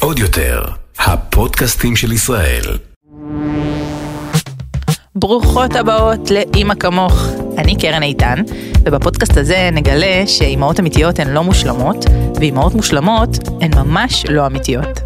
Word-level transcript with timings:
עוד 0.00 0.18
יותר, 0.18 0.62
הפודקאסטים 0.98 1.96
של 1.96 2.12
ישראל. 2.12 2.62
ברוכות 5.14 5.76
הבאות 5.76 6.30
לאימא 6.30 6.74
כמוך. 6.74 7.26
אני 7.58 7.76
קרן 7.76 8.02
איתן, 8.02 8.42
ובפודקאסט 8.84 9.36
הזה 9.36 9.68
נגלה 9.72 10.26
שאימהות 10.26 10.80
אמיתיות 10.80 11.18
הן 11.18 11.28
לא 11.30 11.44
מושלמות, 11.44 12.04
ואימהות 12.34 12.74
מושלמות 12.74 13.30
הן 13.60 13.70
ממש 13.74 14.26
לא 14.28 14.46
אמיתיות. 14.46 15.00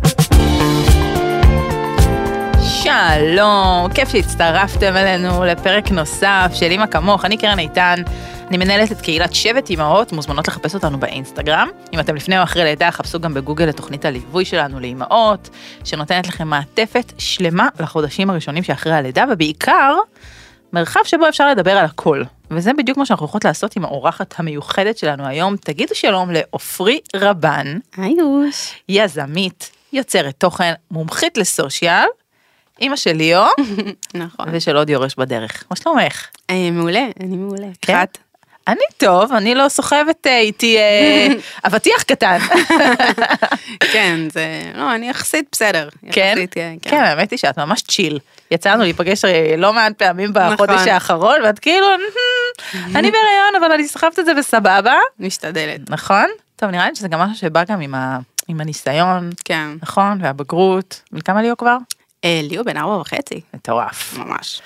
שלום, 2.63 3.89
כיף 3.95 4.09
שהצטרפתם 4.09 4.97
אלינו 4.97 5.45
לפרק 5.45 5.91
נוסף 5.91 6.51
של 6.55 6.67
אימא 6.71 6.87
כמוך, 6.87 7.25
אני 7.25 7.37
קרן 7.37 7.59
איתן. 7.59 8.03
אני 8.49 8.57
מנהלת 8.57 8.93
את 8.93 9.01
קהילת 9.01 9.35
שבט 9.35 9.71
אימהות, 9.71 10.13
מוזמנות 10.13 10.49
לחפש 10.49 10.75
אותנו 10.75 11.01
באינסטגרם. 11.01 11.69
אם 11.93 12.01
אתם 12.01 12.17
לפני 12.17 12.39
או 12.39 12.43
אחרי 12.43 12.65
לידה, 12.65 12.91
חפשו 12.91 13.21
גם 13.21 13.35
בגוגל 13.35 13.69
את 13.69 13.77
תוכנית 13.77 14.05
הליווי 14.05 14.45
שלנו 14.45 14.81
לאימהות, 14.81 15.49
שנותנת 15.85 16.27
לכם 16.27 16.49
מעטפת 16.49 17.13
שלמה 17.19 17.69
לחודשים 17.81 18.31
הראשונים 18.31 18.63
שאחרי 18.63 18.93
הלידה, 18.93 19.25
ובעיקר, 19.31 19.97
מרחב 20.73 21.01
שבו 21.05 21.29
אפשר 21.29 21.49
לדבר 21.49 21.71
על 21.71 21.85
הכל. 21.85 22.23
וזה 22.51 22.73
בדיוק 22.73 22.99
מה 22.99 23.07
שאנחנו 23.07 23.27
יכולות 23.27 23.45
לעשות 23.45 23.77
עם 23.77 23.85
האורחת 23.85 24.35
המיוחדת 24.39 24.99
שלנו 24.99 25.27
היום. 25.27 25.57
תגידו 25.57 25.95
שלום 25.95 26.31
לעופרי 26.31 27.01
רבן, 27.17 27.79
היוש. 27.97 28.75
יזמית, 28.89 29.71
יוצרת 29.93 30.35
תוכן, 30.39 30.73
מומחית 30.91 31.39
לסושיאל, 31.39 32.07
אימא 32.81 32.97
של 32.97 33.13
ליאו, 33.13 33.47
נכון. 34.15 34.47
ושל 34.53 34.77
עוד 34.77 34.91
יורש 34.91 35.15
בדרך. 35.15 35.65
מה 35.71 35.77
שלומך? 35.77 36.27
אה, 36.51 36.71
מעולה, 36.71 37.07
אני 37.21 37.37
מעולה. 37.37 37.69
כן? 37.83 38.05
אני 38.69 38.81
טוב, 38.97 39.33
אני 39.33 39.55
לא 39.55 39.69
סוחבת 39.69 40.27
אה, 40.27 40.39
איתי 40.39 40.79
אה, 40.79 41.27
אבטיח 41.67 42.03
קטן. 42.03 42.39
כן, 43.93 44.21
זה... 44.33 44.47
לא, 44.75 44.95
אני 44.95 45.11
יחסית 45.11 45.49
בסדר. 45.53 45.89
כן? 46.13 46.33
יחסית, 46.37 46.57
אה, 46.57 46.75
כן, 46.83 47.03
האמת 47.03 47.31
היא 47.31 47.39
שאת 47.39 47.59
ממש 47.59 47.83
צ'יל. 47.83 48.19
יצאנו 48.51 48.83
להיפגש 48.83 49.25
אה, 49.25 49.55
לא 49.59 49.73
מעט 49.73 49.93
פעמים 49.93 50.31
בחודש 50.35 50.71
נכון. 50.75 50.89
האחרון, 50.89 51.37
ואת 51.45 51.59
כאילו, 51.59 51.87
"מהמם, 51.87 52.97
אני 52.97 53.11
בהריון, 53.15 53.63
אבל 53.65 53.73
אני 53.73 53.89
סוחבת 53.89 54.19
את 54.19 54.25
זה 54.25 54.35
בסבבה, 54.35 54.95
משתדלת. 55.19 55.91
נכון? 55.91 56.27
טוב, 56.57 56.71
נראה 56.71 56.89
לי 56.89 56.95
שזה 56.97 57.09
גם 57.09 57.21
משהו 57.21 57.37
שבא 57.37 57.65
גם 57.65 57.81
עם 57.81 57.95
ה- 57.95 58.19
עם 58.49 58.61
הניסיון, 58.61 59.31
כן. 59.45 59.69
נכון? 59.83 60.19
והבגרות. 60.23 61.03
וכמה 61.13 61.43
ליאו 61.43 61.57
כבר? 61.57 61.77
ליאו 62.25 62.65
בן 62.65 62.77
ארבע 62.77 62.97
וחצי. 62.97 63.41
מטורף. 63.55 64.15
ממש. 64.19 64.61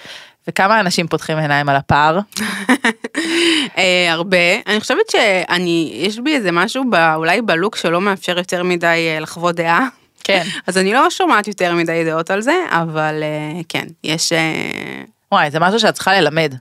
וכמה 0.48 0.80
אנשים 0.80 1.08
פותחים 1.08 1.38
עיניים 1.38 1.68
על 1.68 1.76
הפער? 1.76 2.18
אה, 3.78 4.12
הרבה. 4.12 4.36
אני 4.66 4.80
חושבת 4.80 5.10
שאני, 5.10 5.92
יש 5.94 6.18
בי 6.18 6.34
איזה 6.34 6.52
משהו 6.52 6.84
ב, 6.90 6.94
אולי 7.14 7.42
בלוק 7.42 7.76
שלא 7.76 8.00
מאפשר 8.00 8.38
יותר 8.38 8.62
מדי 8.62 8.86
אה, 8.86 9.20
לחוות 9.20 9.54
דעה. 9.54 9.88
כן. 10.24 10.42
אז 10.66 10.78
אני 10.78 10.92
לא 10.92 11.10
שומעת 11.10 11.48
יותר 11.48 11.74
מדי 11.74 12.04
דעות 12.04 12.30
על 12.30 12.40
זה, 12.40 12.54
אבל 12.70 13.22
אה, 13.22 13.60
כן, 13.68 13.86
יש... 14.04 14.32
וואי, 15.32 15.50
זה 15.50 15.60
משהו 15.60 15.80
שאת 15.80 15.94
צריכה 15.94 16.20
ללמד. 16.20 16.54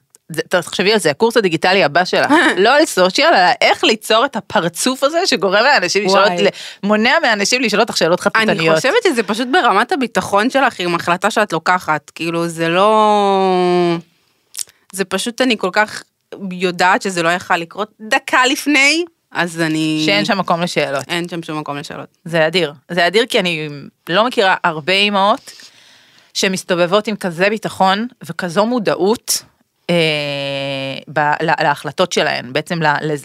תחשבי 0.50 0.94
על 0.94 1.00
זה, 1.00 1.12
הקורס 1.12 1.38
הדיגיטלי 1.38 1.84
הבא 1.84 2.06
שלך, 2.06 2.32
לא 2.58 2.78
על 2.78 2.86
סושיאל, 2.86 3.34
אלא 3.34 3.52
איך 3.62 3.84
ליצור 3.84 4.26
את 4.26 4.36
הפרצוף 4.36 5.04
הזה 5.04 5.18
שגורם 5.26 5.64
לאנשים 5.64 6.06
לשאול. 6.06 6.24
מונע 6.84 7.14
מאנשים 7.22 7.62
לשאול 7.62 7.82
אותך 7.82 7.98
שאלות 7.98 8.20
אני 8.20 8.46
חתותניות. 8.46 8.76
חושבת 8.76 9.04
שזה 9.04 9.24
פשוט 9.24 9.48
ברמת 9.52 9.92
הביטחון 9.92 10.50
שלך 10.50 10.80
עם 10.80 10.96
החלטה 10.96 11.32
שאת 11.32 11.54
לוקחת, 11.54 12.12
כאילו 12.16 12.48
זה 12.48 12.70
לא... 12.70 13.98
זה 14.92 15.06
פשוט 15.06 15.42
אני 15.42 15.58
כל 15.58 15.70
כך 15.72 16.04
יודעת 16.52 17.02
שזה 17.02 17.24
לא 17.24 17.30
יכל 17.30 17.58
לקרות 17.58 17.92
דקה 18.02 18.46
לפני, 18.46 19.06
אז 19.32 19.62
אני... 19.62 20.04
שאין 20.06 20.26
שם 20.26 20.38
מקום 20.38 20.62
לשאלות. 20.62 21.04
אין 21.08 21.30
שם 21.30 21.44
שום 21.44 21.60
מקום 21.60 21.78
לשאלות. 21.78 22.10
זה 22.26 22.48
אדיר. 22.48 22.74
זה 22.92 23.08
אדיר 23.08 23.26
כי 23.26 23.40
אני 23.40 23.70
לא 24.10 24.26
מכירה 24.26 24.56
הרבה 24.64 24.94
אימהות 24.94 25.52
שמסתובבות 26.34 27.08
עם 27.08 27.16
כזה 27.16 27.50
ביטחון 27.50 28.08
וכזו 28.24 28.66
מודעות 28.66 29.44
ב- 31.14 31.20
לה- 31.42 31.54
להחלטות 31.62 32.12
שלהן, 32.12 32.54
בעצם 32.54 32.80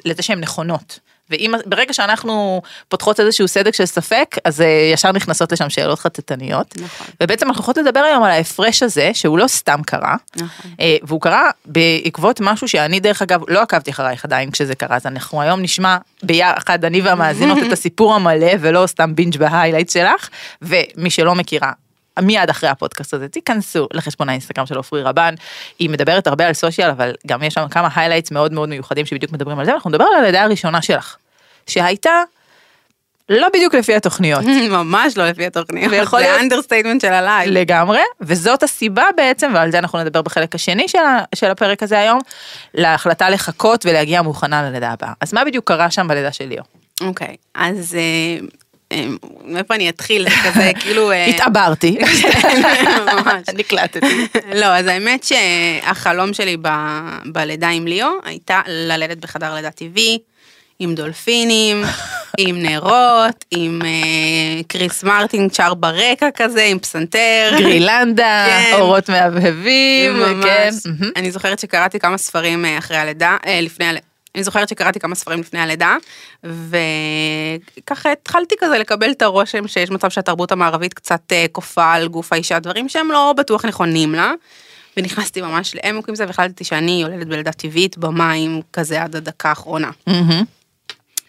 לזה 0.04 0.22
שהן 0.22 0.41
נכונות. 0.41 0.99
ואם 1.31 1.54
ברגע 1.66 1.93
שאנחנו 1.93 2.62
פותחות 2.88 3.21
איזשהו 3.21 3.49
סדק 3.49 3.75
של 3.75 3.87
ספק, 3.87 4.37
אז 4.44 4.60
אה, 4.60 4.91
ישר 4.93 5.12
נכנסות 5.12 5.53
לשם 5.53 5.71
שאלות 5.71 5.99
חטטניות. 5.99 6.75
נכון. 6.81 7.06
ובעצם 7.22 7.49
אנחנו 7.49 7.60
יכולות 7.62 7.78
לדבר 7.78 8.00
היום 8.00 8.22
על 8.22 8.31
ההפרש 8.31 8.82
הזה, 8.82 9.10
שהוא 9.15 9.38
לא 9.38 9.47
סתם 9.47 9.81
קרה, 9.87 10.16
נכון. 10.37 10.71
אה, 10.81 10.97
והוא 11.03 11.21
קרה 11.21 11.50
בעקבות 11.66 12.41
משהו 12.41 12.69
שאני 12.69 13.00
דרך 13.00 13.22
אגב 13.22 13.41
לא 13.48 13.62
עקבתי 13.62 13.91
אחרייך 13.91 14.25
עדיין 14.25 14.50
כשזה 14.50 14.75
קרה, 14.75 14.97
אז 14.97 15.06
אנחנו 15.06 15.43
היום 15.43 15.62
נשמע 15.62 15.97
ביחד, 16.22 16.84
אני 16.84 17.00
והמאזינות, 17.00 17.59
את 17.66 17.72
הסיפור 17.72 18.15
המלא 18.15 18.50
ולא 18.60 18.87
סתם 18.87 19.15
בינג' 19.15 19.37
ב 19.39 19.44
highlight 19.44 19.91
שלך, 19.91 20.28
ומי 20.62 21.10
שלא 21.10 21.34
מכירה. 21.34 21.72
מיד 22.22 22.50
אחרי 22.50 22.69
הפודקאסט 22.69 23.15
הזה 23.15 23.28
תיכנסו 23.28 23.88
לחשבון 23.93 24.28
האינסטגרם 24.28 24.66
של 24.66 24.77
עופרי 24.77 25.03
רבן, 25.03 25.34
היא 25.78 25.91
מדברת 25.91 26.27
הרבה 26.27 26.47
על 26.47 26.53
social 26.55 26.91
אבל 26.91 27.12
גם 27.27 27.43
יש 27.43 27.54
שם 27.54 27.69
כמה 27.69 27.88
highlights 27.97 28.31
מאוד 28.31 28.53
מאוד 28.53 28.69
מיוחדים 28.69 29.06
שבדיוק 29.06 29.32
מדברים 29.32 29.59
על 29.59 29.65
זה, 29.65 29.72
אנחנו 29.72 29.91
נדבר 29.91 30.04
על 30.04 30.25
הלידה 30.25 30.43
הראשונה 30.43 30.82
שלך, 30.82 31.16
שהייתה 31.66 32.22
לא 33.28 33.49
בדיוק 33.54 33.75
לפי 33.75 33.94
התוכניות. 33.94 34.44
ממש 34.71 35.16
לא 35.16 35.28
לפי 35.28 35.47
התוכניות, 35.47 35.91
זה 35.91 35.97
להיות- 35.97 36.41
understatement 36.41 37.01
של 37.00 37.12
ה 37.12 37.19
life. 37.19 37.51
לגמרי, 37.50 38.00
וזאת 38.21 38.62
הסיבה 38.62 39.04
בעצם, 39.16 39.50
ועל 39.54 39.71
זה 39.71 39.78
אנחנו 39.78 39.98
נדבר 39.98 40.22
בחלק 40.22 40.54
השני 40.54 40.88
של, 40.88 40.98
של 41.34 41.50
הפרק 41.50 41.83
הזה 41.83 41.98
היום, 41.98 42.21
להחלטה 42.75 43.31
לחכות 43.31 43.87
ולהגיע 43.87 44.22
מוכנה 44.22 44.62
ללידה 44.62 44.91
הבאה. 44.91 45.12
אז 45.21 45.34
מה 45.34 45.44
בדיוק 45.44 45.69
קרה 45.69 45.91
שם 45.91 46.09
בלידה 46.09 46.33
של 46.33 46.44
ליאו? 46.44 46.62
אוקיי, 47.00 47.37
אז 47.54 47.94
אה, 47.94 48.00
אה, 48.00 48.47
מאיפה 49.45 49.75
אני 49.75 49.89
אתחיל? 49.89 50.29
זה 50.31 50.37
כזה 50.51 50.71
כאילו... 50.81 51.11
אה, 51.11 51.27
התעברתי, 51.27 51.99
ממש. 53.13 53.49
נקלטתי. 53.59 54.27
לא, 54.55 54.67
אז 54.67 54.87
האמת 54.87 55.25
שהחלום 55.25 56.35
שלי 56.35 56.57
בלידה 57.25 57.69
עם 57.69 57.87
ליאו 57.87 58.09
הייתה 58.25 58.61
ללדת 58.67 59.17
בחדר 59.17 59.55
לידה 59.55 59.71
טבעי, 59.71 60.19
עם 60.79 60.95
דולפינים, 60.95 61.85
עם 62.39 62.63
נרות, 62.63 63.45
עם 63.51 63.83
אה, 63.85 64.63
קריס 64.69 65.05
מרטין 65.05 65.49
שר 65.53 65.75
ברקע 65.75 66.29
כזה, 66.35 66.65
עם 66.65 66.79
פסנתר. 66.79 67.51
גרילנדה, 67.59 68.47
כן. 68.49 68.73
אורות 68.81 69.09
מהבהבים, 69.09 70.13
ממש. 70.13 70.75
כן. 70.85 70.91
אני 71.17 71.31
זוכרת 71.31 71.59
שקראתי 71.59 71.99
כמה 71.99 72.19
ספרים 72.19 72.65
אה, 72.65 72.79
אחרי 72.79 72.97
הלידה, 72.97 73.37
לפני 73.63 73.87
הלידה. 73.87 74.16
אני 74.37 74.45
זוכרת 74.45 74.69
שקראתי 74.69 75.01
כמה 75.01 75.15
ספרים 75.15 75.41
לפני 75.41 75.61
הלידה, 75.61 75.97
וככה 76.45 78.13
התחלתי 78.13 78.55
כזה 78.59 78.79
לקבל 78.79 79.11
את 79.11 79.23
הרושם 79.23 79.69
שיש 79.69 79.91
מצב 79.91 80.09
שהתרבות 80.09 80.53
המערבית 80.53 80.95
קצת 80.95 81.33
אה, 81.33 81.47
כופה 81.53 81.93
על 81.93 82.09
גוף 82.09 82.33
האישה 82.33 82.59
דברים 82.59 82.89
שהם 82.89 83.11
לא 83.11 83.35
בטוח 83.37 83.65
נכונים 83.65 84.15
לה. 84.15 84.33
ונכנסתי 84.97 85.41
ממש 85.41 85.75
לעמק 85.75 86.09
עם 86.09 86.15
זה 86.15 86.27
והחלטתי 86.27 86.65
שאני 86.65 87.03
יולדת 87.03 87.27
בלידה 87.27 87.53
טבעית 87.53 87.99
במים 87.99 88.61
כזה 88.73 89.03
עד 89.03 89.17
הדקה 89.17 89.49
האחרונה. 89.49 89.91
מהמם. 90.07 90.45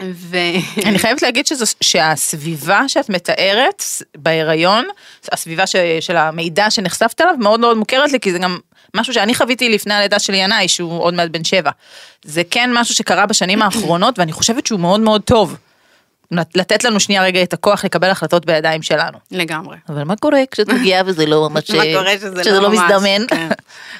ו... 0.01 0.37
אני 0.85 0.99
חייבת 0.99 1.21
להגיד 1.21 1.47
שזו, 1.47 1.65
שהסביבה 1.81 2.81
שאת 2.87 3.09
מתארת 3.09 3.83
בהיריון, 4.17 4.85
הסביבה 5.31 5.67
ש, 5.67 5.75
של 5.99 6.17
המידע 6.17 6.71
שנחשפת 6.71 7.21
אליו 7.21 7.35
מאוד 7.39 7.59
מאוד 7.59 7.77
מוכרת 7.77 8.11
לי, 8.11 8.19
כי 8.19 8.31
זה 8.31 8.39
גם 8.39 8.57
משהו 8.95 9.13
שאני 9.13 9.35
חוויתי 9.35 9.69
לפני 9.69 9.93
הלידה 9.93 10.19
של 10.19 10.33
ינאי, 10.33 10.67
שהוא 10.67 11.01
עוד 11.01 11.13
מעט 11.13 11.29
בן 11.29 11.43
שבע. 11.43 11.71
זה 12.23 12.41
כן 12.51 12.69
משהו 12.73 12.95
שקרה 12.95 13.25
בשנים 13.25 13.61
האחרונות, 13.61 14.19
ואני 14.19 14.31
חושבת 14.31 14.65
שהוא 14.65 14.79
מאוד 14.79 14.99
מאוד 14.99 15.21
טוב. 15.21 15.57
לתת 16.31 16.83
לנו 16.83 16.99
שנייה 16.99 17.23
רגע 17.23 17.43
את 17.43 17.53
הכוח 17.53 17.85
לקבל 17.85 18.09
החלטות 18.09 18.45
בידיים 18.45 18.81
שלנו. 18.81 19.17
לגמרי. 19.31 19.77
אבל 19.89 20.03
מה 20.03 20.15
קורה 20.15 20.39
כשאת 20.51 20.69
מגיעה 20.69 21.03
וזה 21.05 21.25
לא 21.25 21.49
ממש... 21.49 21.71
מה 21.71 21.83
קורה 21.93 22.13
שזה, 22.13 22.43
שזה 22.43 22.59
לא 22.59 22.69
ממש, 22.69 22.79
מזדמן? 22.79 23.27
כן. 23.27 23.47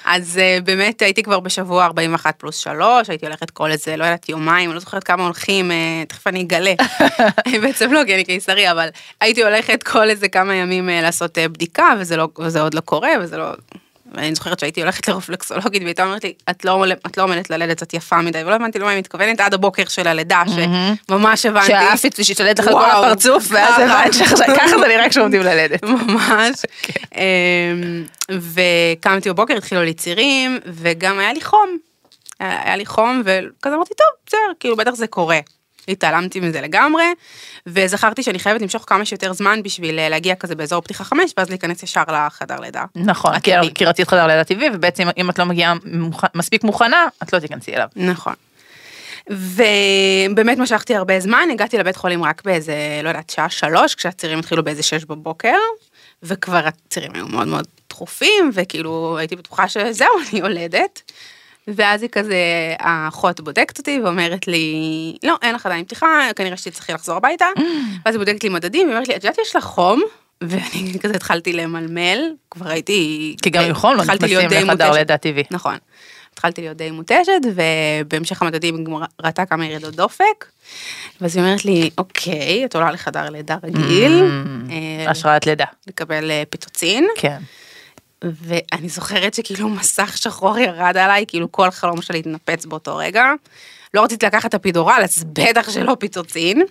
אז 0.06 0.40
uh, 0.40 0.64
באמת 0.64 1.02
הייתי 1.02 1.24
כבר 1.24 1.40
בשבוע 1.40 1.86
41 1.86 2.36
פלוס 2.38 2.58
3, 2.58 3.10
הייתי 3.10 3.26
הולכת 3.26 3.50
כל 3.50 3.72
איזה, 3.72 3.98
לא 3.98 4.04
יודעת, 4.04 4.30
יומיים, 4.30 4.74
לא 4.74 4.80
זוכרת 4.80 5.04
כמה 5.04 5.24
הולכים, 5.24 5.72
uh, 5.72 6.10
תכף 6.10 6.28
אני 6.28 6.42
אגלה. 6.42 6.74
בעצם 7.62 7.94
לא, 7.94 8.02
כי 8.06 8.16
אני 8.16 8.24
קיסרי, 8.24 8.72
אבל 8.72 8.88
הייתי 9.22 9.44
הולכת 9.44 9.84
כל 9.84 10.10
איזה 10.10 10.28
כמה 10.28 10.56
ימים 10.56 10.90
לעשות 10.90 11.38
בדיקה, 11.38 11.94
וזה, 12.00 12.18
לא, 12.18 12.28
וזה 12.40 12.62
עוד 12.62 12.74
לא 12.74 12.82
קורה, 12.82 13.12
וזה 13.22 13.38
לא... 13.38 13.52
ואני 14.18 14.36
זוכרת 14.36 14.60
שהייתי 14.60 14.82
הולכת 14.82 15.08
לרפלקסולוגית 15.08 15.84
והיא 15.84 15.96
אומרת 16.00 16.24
לי, 16.24 16.34
את 16.50 16.66
לא, 16.66 16.86
את 17.06 17.18
לא 17.18 17.24
עומדת 17.24 17.50
ללדת, 17.50 17.84
את 17.84 17.94
יפה 17.94 18.22
מדי, 18.22 18.44
ולא 18.44 18.56
הבנתי 18.56 18.80
למה 18.80 18.90
היא 18.90 19.00
מתכוונת 19.00 19.40
עד 19.40 19.54
הבוקר 19.54 19.86
של 19.86 20.08
הלידה, 20.08 20.44
שממש 21.10 21.46
הבנתי. 21.46 21.68
שהאפית 21.68 22.20
השתלט 22.20 22.60
לך 22.60 22.68
על 22.68 22.74
כל 22.74 22.92
הפרצוף, 22.92 23.48
ואז. 23.50 23.74
הבנת 23.80 24.14
שככה 24.14 24.68
זה 24.68 24.88
נראה 24.88 25.10
כשעומדים 25.10 25.42
ללדת. 25.42 25.84
ממש. 25.84 26.56
אמ, 27.16 28.04
וקמתי 28.30 29.30
בבוקר, 29.30 29.54
התחילו 29.58 29.84
לי 29.84 29.94
צירים, 29.94 30.60
וגם 30.66 31.20
היה 31.20 31.34
לי 31.34 31.42
חום. 31.42 31.78
היה 32.40 32.76
לי 32.76 32.86
חום, 32.86 33.22
וכזה 33.26 33.76
אמרתי, 33.76 33.94
טוב, 33.94 34.08
בסדר, 34.26 34.40
כאילו 34.60 34.76
בטח 34.76 34.92
זה 34.92 35.08
קורה. 35.08 35.40
התעלמתי 35.88 36.40
מזה 36.40 36.62
לגמרי, 36.62 37.04
וזכרתי 37.68 38.24
שאני 38.24 38.40
חייבת 38.40 38.62
למשוך 38.62 38.84
כמה 38.88 39.06
שיותר 39.06 39.34
זמן 39.34 39.64
בשביל 39.64 40.00
אה, 40.00 40.10
להגיע 40.10 40.36
כזה 40.36 40.56
באזור 40.56 40.82
פתיחה 40.82 41.04
חמש, 41.04 41.34
ואז 41.38 41.50
להיכנס 41.50 41.84
ישר 41.84 42.04
לחדר 42.08 42.60
לידה. 42.60 42.86
נכון, 42.96 43.34
הטבעי. 43.34 43.74
כי 43.74 43.86
רצית 43.86 44.08
חדר 44.08 44.28
לידה 44.28 44.44
טבעי, 44.44 44.70
ובעצם 44.74 45.08
אם 45.18 45.30
את 45.30 45.40
לא 45.40 45.46
מגיעה 45.46 45.74
מספיק 46.36 46.64
מוכנה, 46.64 47.08
את 47.24 47.34
לא 47.34 47.40
תיכנסי 47.40 47.76
אליו. 47.76 47.88
נכון. 47.96 48.34
ובאמת 49.30 50.58
משכתי 50.58 50.96
הרבה 50.96 51.20
זמן, 51.20 51.50
הגעתי 51.52 51.78
לבית 51.78 51.96
חולים 51.96 52.24
רק 52.24 52.42
באיזה, 52.46 52.76
לא 53.04 53.10
יודעת, 53.10 53.30
שעה 53.30 53.50
שלוש, 53.50 53.96
כשהצירים 53.96 54.40
התחילו 54.40 54.64
באיזה 54.64 54.84
שש 54.84 55.06
בבוקר, 55.06 55.58
וכבר 56.24 56.68
הצירים 56.68 57.12
היו 57.16 57.28
מאוד 57.28 57.48
מאוד 57.48 57.68
דחופים, 57.90 58.52
וכאילו 58.54 59.18
הייתי 59.18 59.36
בטוחה 59.36 59.68
שזהו, 59.68 60.08
אני 60.30 60.40
יולדת. 60.40 61.12
ואז 61.68 62.02
היא 62.02 62.10
כזה, 62.10 62.36
האחות 62.80 63.42
בודקת 63.42 63.78
אותי 63.78 64.00
ואומרת 64.04 64.48
לי, 64.48 64.74
לא, 65.24 65.36
אין 65.42 65.56
לך 65.56 65.66
עדיין 65.66 65.86
פתיחה, 65.86 66.30
כנראה 66.36 66.58
שתצטרכי 66.58 66.94
לחזור 66.94 67.16
הביתה. 67.16 67.46
ואז 68.06 68.16
היא 68.16 68.20
בודקת 68.20 68.44
לי 68.44 68.50
מדדים, 68.50 68.88
והיא 68.88 68.96
אומרת 68.96 69.08
לי, 69.08 69.16
את 69.16 69.24
יודעת, 69.24 69.38
יש 69.38 69.56
לך 69.56 69.64
חום? 69.64 70.02
ואני 70.42 71.00
כזה 71.02 71.14
התחלתי 71.16 71.54
למלמל, 71.54 72.20
כבר 72.52 72.70
הייתי... 72.70 73.36
כי 73.42 73.50
גם 73.50 73.64
עם 73.64 73.74
חום 73.74 73.96
לא 73.96 74.04
נכנסים 74.04 74.40
לחדר. 74.50 74.92
לידה 74.92 75.18
טבעי. 75.18 75.44
נכון. 75.52 75.78
התחלתי 76.34 76.62
להיות 76.62 76.78
די 76.78 76.92
מותשת, 76.92 77.42
ובהמשך 77.56 78.42
המדדים 78.42 78.76
היא 78.76 78.86
גם 78.86 78.94
ראתה 79.24 79.46
כמה 79.46 79.66
ירידות 79.66 79.96
דופק. 79.96 80.46
ואז 81.22 81.36
היא 81.36 81.44
אומרת 81.44 81.66
לי, 81.66 81.90
אוקיי, 81.98 82.66
את 82.66 82.76
עולה 82.76 82.92
לחדר 82.92 83.30
לידה 83.30 83.58
רגיל, 83.64 84.24
אה, 84.70 85.12
השראת 85.12 85.46
לידה. 85.46 85.66
לקבל 85.88 86.32
אה, 86.32 86.44
פיטוצין, 86.50 87.08
כן. 87.18 87.38
ואני 88.24 88.90
זוכרת 88.90 89.34
שכאילו 89.34 89.70
מסך 89.70 90.18
שחור 90.18 90.60
ירד 90.60 90.98
עליי, 90.98 91.26
כאילו 91.28 91.52
כל 91.52 91.72
חלום 91.72 92.02
שלי 92.02 92.20
התנפץ 92.20 92.66
באותו 92.66 92.96
רגע. 92.96 93.34
לא 93.94 94.04
רציתי 94.04 94.26
לקחת 94.26 94.50
את 94.50 94.54
הפידורל, 94.54 95.02
אז 95.04 95.24
בטח 95.24 95.70
שלא 95.70 95.96
פיטוצין. 96.00 96.64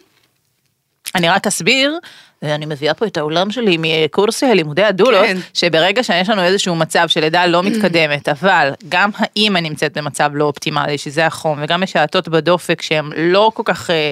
אני 1.15 1.29
רק 1.29 1.47
אסביר, 1.47 1.99
אני 2.43 2.67
מביאה 2.67 2.95
פה 2.95 3.07
את 3.07 3.17
האולם 3.17 3.51
שלי 3.51 3.77
מקורס 3.81 4.43
לימודי 4.43 4.83
הדולות, 4.83 5.27
כן. 5.27 5.37
שברגע 5.55 6.03
שיש 6.03 6.29
לנו 6.29 6.43
איזשהו 6.43 6.77
מצב 6.77 7.09
של 7.09 7.21
לידה 7.21 7.47
לא 7.47 7.63
מתקדמת, 7.63 8.29
אבל 8.29 8.71
גם 8.89 9.11
האימא 9.17 9.59
נמצאת 9.59 9.99
במצב 9.99 10.31
לא 10.35 10.45
אופטימלי, 10.45 10.99
שזה 10.99 11.27
החום, 11.27 11.59
וגם 11.63 11.83
יש 11.83 11.97
האטות 11.97 12.29
בדופק 12.29 12.83
שהן 12.83 13.11
לא 13.17 13.51
כל 13.55 13.63
כך, 13.67 13.91
אה, 13.91 14.11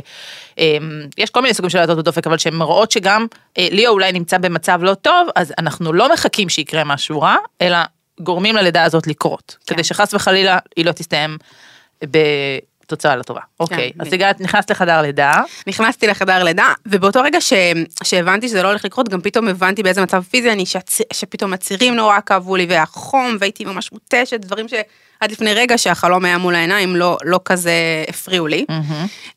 אה, 0.58 0.76
יש 1.19 1.31
כל 1.31 1.43
מיני 1.43 1.55
סוגים 1.55 1.70
של 1.70 1.79
האטות 1.79 1.99
בדופק, 1.99 2.26
אבל 2.26 2.38
שהן 2.38 2.55
מראות 2.55 2.91
שגם 2.91 3.26
אה, 3.58 3.69
ליאו 3.70 3.93
אולי 3.93 4.12
נמצא 4.12 4.38
במצב 4.38 4.79
לא 4.82 4.94
טוב, 4.94 5.29
אז 5.37 5.52
אנחנו 5.58 5.93
לא 5.93 6.12
מחכים 6.12 6.49
שיקרה 6.49 6.85
משהו 6.85 7.20
רע, 7.20 7.37
אלא 7.62 7.79
גורמים 8.20 8.56
ללידה 8.56 8.82
הזאת 8.82 9.06
לקרות, 9.06 9.56
כן. 9.67 9.75
כדי 9.75 9.85
שחס 9.85 10.14
וחלילה 10.14 10.58
היא 10.76 10.85
לא 10.85 10.93
תסתיים 10.93 11.38
בתוצאה 12.84 13.16
לא 13.16 13.22
טובה. 13.22 13.40
אוקיי, 13.60 13.92
אז. 14.00 14.12
הגעת, 14.12 14.40
נכנסת 14.40 14.70
לחדר 14.70 15.02
לידה. 15.02 15.42
נכנסתי 15.66 16.06
לחדר 16.06 16.44
לידה, 16.44 16.72
ובאותו 16.86 17.22
רגע 17.22 17.40
ש... 17.40 17.52
שהבנתי 18.02 18.48
שזה 18.48 18.62
לא 18.62 18.69
הולך 18.69 18.84
לקרות, 18.84 19.08
גם 19.08 19.20
פתאום 19.20 19.48
הבנתי 19.48 19.82
באיזה 19.82 20.02
מצב 20.02 20.22
פיזי 20.22 20.52
אני, 20.52 20.66
שהצ... 20.66 20.98
שפתאום 21.12 21.52
הצירים 21.52 21.94
נורא 21.94 22.19
כאבו 22.26 22.56
לי, 22.56 22.66
והחום, 22.69 23.36
והייתי 23.40 23.64
ממש 23.64 23.92
מותשת, 23.92 24.40
דברים 24.40 24.66
שעד 25.20 25.32
לפני 25.32 25.55
רגע 25.55 25.78
שהחלום 25.78 26.25
היה 26.25 26.38
מול 26.38 26.55
העיניים, 26.55 26.96
לא, 26.96 27.19
לא 27.25 27.40
כזה 27.44 27.72
הפריעו 28.08 28.46
לי. 28.46 28.64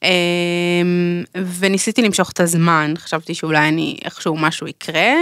אמ, 0.04 1.24
וניסיתי 1.60 2.02
למשוך 2.02 2.32
את 2.32 2.40
הזמן, 2.40 2.94
חשבתי 2.98 3.36
שאולי 3.36 3.68
אני, 3.68 3.98
איכשהו 4.06 4.38
משהו 4.38 4.68
יקרה, 4.68 5.14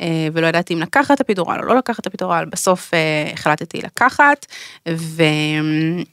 אה, 0.00 0.06
ולא 0.32 0.46
ידעתי 0.46 0.74
אם 0.74 0.80
לקחת 0.80 1.10
את 1.10 1.20
הפידורל 1.20 1.58
או 1.60 1.64
לא 1.66 1.76
לקחת 1.76 2.00
את 2.00 2.06
הפידורל, 2.06 2.44
בסוף 2.44 2.94
אה, 2.94 2.98
החלטתי 3.32 3.80
לקחת, 3.82 4.46
והצירים 4.86 6.04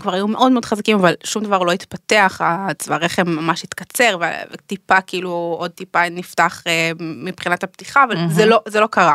כבר 0.00 0.14
היו 0.14 0.28
מאוד 0.28 0.52
מאוד 0.52 0.64
חזקים, 0.64 0.98
אבל 0.98 1.14
שום 1.24 1.44
דבר 1.44 1.58
לא 1.58 1.72
התפתח, 1.72 2.40
הצוואר 2.44 2.98
רחם 2.98 3.28
ממש 3.28 3.64
התקצר, 3.64 4.16
ו- 4.20 4.24
וטיפה 4.52 5.00
כאילו 5.00 5.56
עוד 5.58 5.70
טיפה 5.70 6.08
נפתח 6.08 6.62
אה, 6.66 6.90
מבחינת 7.00 7.64
הפתיחה, 7.64 8.04
אבל 8.04 8.16
זה 8.30 8.46
לא, 8.46 8.60
זה 8.68 8.80
לא 8.80 8.86
קרה. 8.86 9.14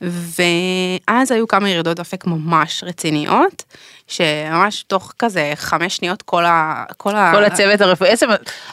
ואז 0.00 1.32
היו 1.32 1.48
כמה 1.48 1.70
ירידות 1.70 1.96
דופק 1.96 2.26
ממש 2.26 2.84
רציניות, 2.86 3.64
שממש 4.08 4.84
תוך 4.86 5.12
כזה 5.18 5.52
חמש 5.54 5.96
שניות 5.96 6.22
כל 6.22 6.44
ה... 6.44 6.84
כל, 6.96 7.16
ה... 7.16 7.32
כל 7.34 7.44
הצוות 7.44 7.80
הרפואי, 7.80 8.10
בעצם 8.10 8.28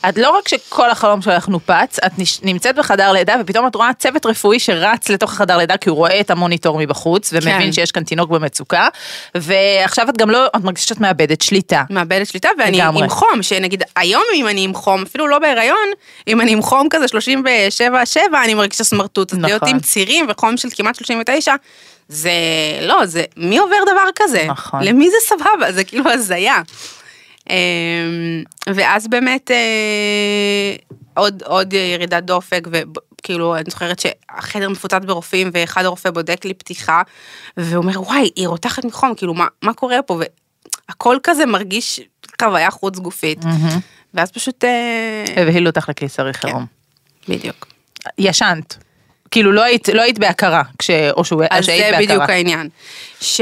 את 0.09 0.17
לא 0.17 0.37
רק 0.37 0.47
שכל 0.47 0.89
החלום 0.89 1.21
שלך 1.21 1.47
נופץ, 1.47 1.99
את 2.05 2.11
נמצאת 2.43 2.75
בחדר 2.75 3.11
לידה 3.11 3.35
ופתאום 3.41 3.67
את 3.67 3.75
רואה 3.75 3.93
צוות 3.93 4.25
רפואי 4.25 4.59
שרץ 4.59 5.09
לתוך 5.09 5.33
החדר 5.33 5.57
לידה 5.57 5.77
כי 5.77 5.89
הוא 5.89 5.97
רואה 5.97 6.19
את 6.19 6.31
המוניטור 6.31 6.79
מבחוץ 6.79 7.33
ומבין 7.33 7.61
כן. 7.61 7.71
שיש 7.71 7.91
כאן 7.91 8.03
תינוק 8.03 8.29
במצוקה, 8.29 8.87
ועכשיו 9.35 10.09
את 10.09 10.17
גם 10.17 10.29
לא, 10.29 10.45
את 10.55 10.63
מרגישה 10.63 10.87
שאת 10.87 10.99
מאבדת 10.99 11.41
שליטה. 11.41 11.83
מאבדת 11.89 12.27
שליטה 12.27 12.49
ואני 12.59 12.77
לגמרי. 12.77 13.03
עם 13.03 13.09
חום 13.09 13.41
שנגיד 13.43 13.83
היום 13.95 14.23
אם 14.35 14.47
אני 14.47 14.63
עם 14.63 14.73
חום 14.73 15.01
אפילו 15.01 15.27
לא 15.27 15.39
בהיריון 15.39 15.87
אם 16.27 16.41
אני 16.41 16.51
עם 16.51 16.61
חום 16.61 16.87
כזה 16.89 17.07
37 17.07 18.05
7 18.05 18.43
אני 18.43 18.53
מרגישה 18.53 18.83
סמרטוט 18.83 19.33
נכון. 19.33 19.45
להיות 19.45 19.63
עם 19.67 19.79
צירים 19.79 20.25
וחום 20.29 20.57
של 20.57 20.69
כמעט 20.75 20.84
39 20.93 21.55
זה 22.07 22.31
לא 22.81 23.05
זה 23.05 23.23
מי 23.37 23.57
עובר 23.57 23.77
דבר 23.91 24.09
כזה 24.15 24.45
נכון. 24.47 24.83
למי 24.83 25.09
זה 25.09 25.17
סבבה 25.27 25.71
זה 25.71 25.83
כאילו 25.83 26.11
הזיה. 26.11 26.61
אמ, 27.49 28.43
ואז 28.75 29.07
באמת 29.07 29.51
אה, 29.51 30.75
עוד 31.13 31.43
עוד 31.45 31.73
ירידת 31.73 32.23
דופק 32.23 32.67
וכאילו 32.71 33.55
אני 33.55 33.63
זוכרת 33.69 33.99
שהחדר 33.99 34.69
מפוצץ 34.69 35.05
ברופאים 35.05 35.49
ואחד 35.53 35.85
הרופא 35.85 36.09
בודק 36.11 36.45
לי 36.45 36.53
פתיחה 36.53 37.01
והוא 37.57 37.83
אומר 37.83 38.01
וואי 38.01 38.29
היא 38.35 38.47
רותחת 38.47 38.85
מחום 38.85 39.15
כאילו 39.15 39.33
מה 39.33 39.47
מה 39.61 39.73
קורה 39.73 40.01
פה 40.01 40.19
והכל 40.89 41.17
כזה 41.23 41.45
מרגיש 41.45 41.99
חוויה 42.41 42.71
חוץ 42.71 42.99
גופית 42.99 43.45
ואז 44.13 44.31
פשוט 44.31 44.63
אה, 44.63 45.25
והבהילו 45.35 45.69
אותך 45.69 45.89
לקיסרי 45.89 46.33
חירום. 46.33 46.65
בדיוק 47.29 47.67
ישנת. 48.17 48.84
כאילו 49.35 49.51
לא 49.51 49.63
היית, 49.63 49.89
לא 49.89 50.01
היית 50.01 50.19
בהכרה, 50.19 50.61
כש... 50.79 50.89
או 50.89 51.25
שהוא, 51.25 51.41
או 51.43 51.47
אז 51.51 51.65
שהיית 51.65 51.85
זה 51.85 51.91
בהכרה. 51.91 52.05
בדיוק 52.05 52.29
העניין. 52.29 52.69
ש... 53.21 53.41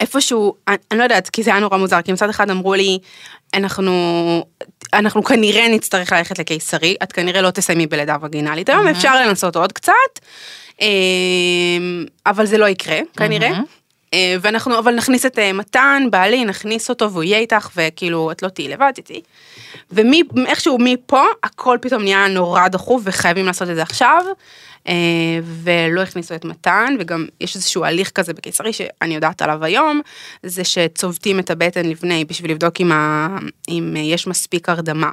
איפשהו, 0.00 0.54
אני, 0.68 0.76
אני 0.90 0.98
לא 0.98 1.04
יודעת, 1.04 1.30
כי 1.30 1.42
זה 1.42 1.50
היה 1.50 1.60
נורא 1.60 1.76
מוזר, 1.76 2.02
כי 2.02 2.12
מצד 2.12 2.28
אחד 2.28 2.50
אמרו 2.50 2.74
לי, 2.74 2.98
אנחנו, 3.54 3.92
אנחנו 4.92 5.24
כנראה 5.24 5.68
נצטרך 5.68 6.12
ללכת 6.12 6.38
לקיסרי, 6.38 6.96
את 7.02 7.12
כנראה 7.12 7.42
לא 7.42 7.50
תסיימי 7.50 7.86
בלידה 7.86 8.16
וגינלית 8.22 8.68
היום, 8.68 8.88
אפשר 8.88 9.26
לנסות 9.26 9.56
עוד 9.56 9.72
קצת, 9.72 9.92
אמ, 10.80 10.86
אבל 12.26 12.46
זה 12.46 12.58
לא 12.58 12.68
יקרה, 12.68 12.98
כנראה. 13.16 13.50
אה, 13.50 13.60
ואנחנו, 14.40 14.78
אבל 14.78 14.94
נכניס 14.94 15.26
את 15.26 15.38
אה, 15.38 15.52
מתן, 15.52 16.02
בעלי, 16.10 16.44
נכניס 16.44 16.90
אותו 16.90 17.12
והוא 17.12 17.22
יהיה 17.22 17.38
איתך, 17.38 17.68
וכאילו, 17.76 18.30
את 18.32 18.42
לא 18.42 18.48
תהיי 18.48 18.68
לבד 18.68 18.92
איתי. 18.96 19.22
ואיכשהו 19.90 20.78
מפה, 20.80 21.24
הכל 21.42 21.78
פתאום 21.80 22.02
נהיה 22.02 22.28
נורא 22.28 22.68
דחוף, 22.68 23.02
וחייבים 23.04 23.46
לעשות 23.46 23.70
את 23.70 23.74
זה 23.74 23.82
עכשיו. 23.82 24.24
אה, 24.88 24.94
ולא 25.44 26.00
הכניסו 26.00 26.34
את 26.34 26.44
מתן, 26.44 26.96
וגם 26.98 27.26
יש 27.40 27.56
איזשהו 27.56 27.84
הליך 27.84 28.10
כזה 28.10 28.32
בקיסרי 28.32 28.72
שאני 28.72 29.14
יודעת 29.14 29.42
עליו 29.42 29.64
היום, 29.64 30.00
זה 30.42 30.64
שצובטים 30.64 31.38
את 31.38 31.50
הבטן 31.50 31.88
לפני 31.88 32.24
בשביל 32.24 32.50
לבדוק 32.50 32.80
אם, 32.80 32.92
ה... 32.92 33.28
אם 33.68 33.96
יש 33.96 34.26
מספיק 34.26 34.68
הרדמה. 34.68 35.10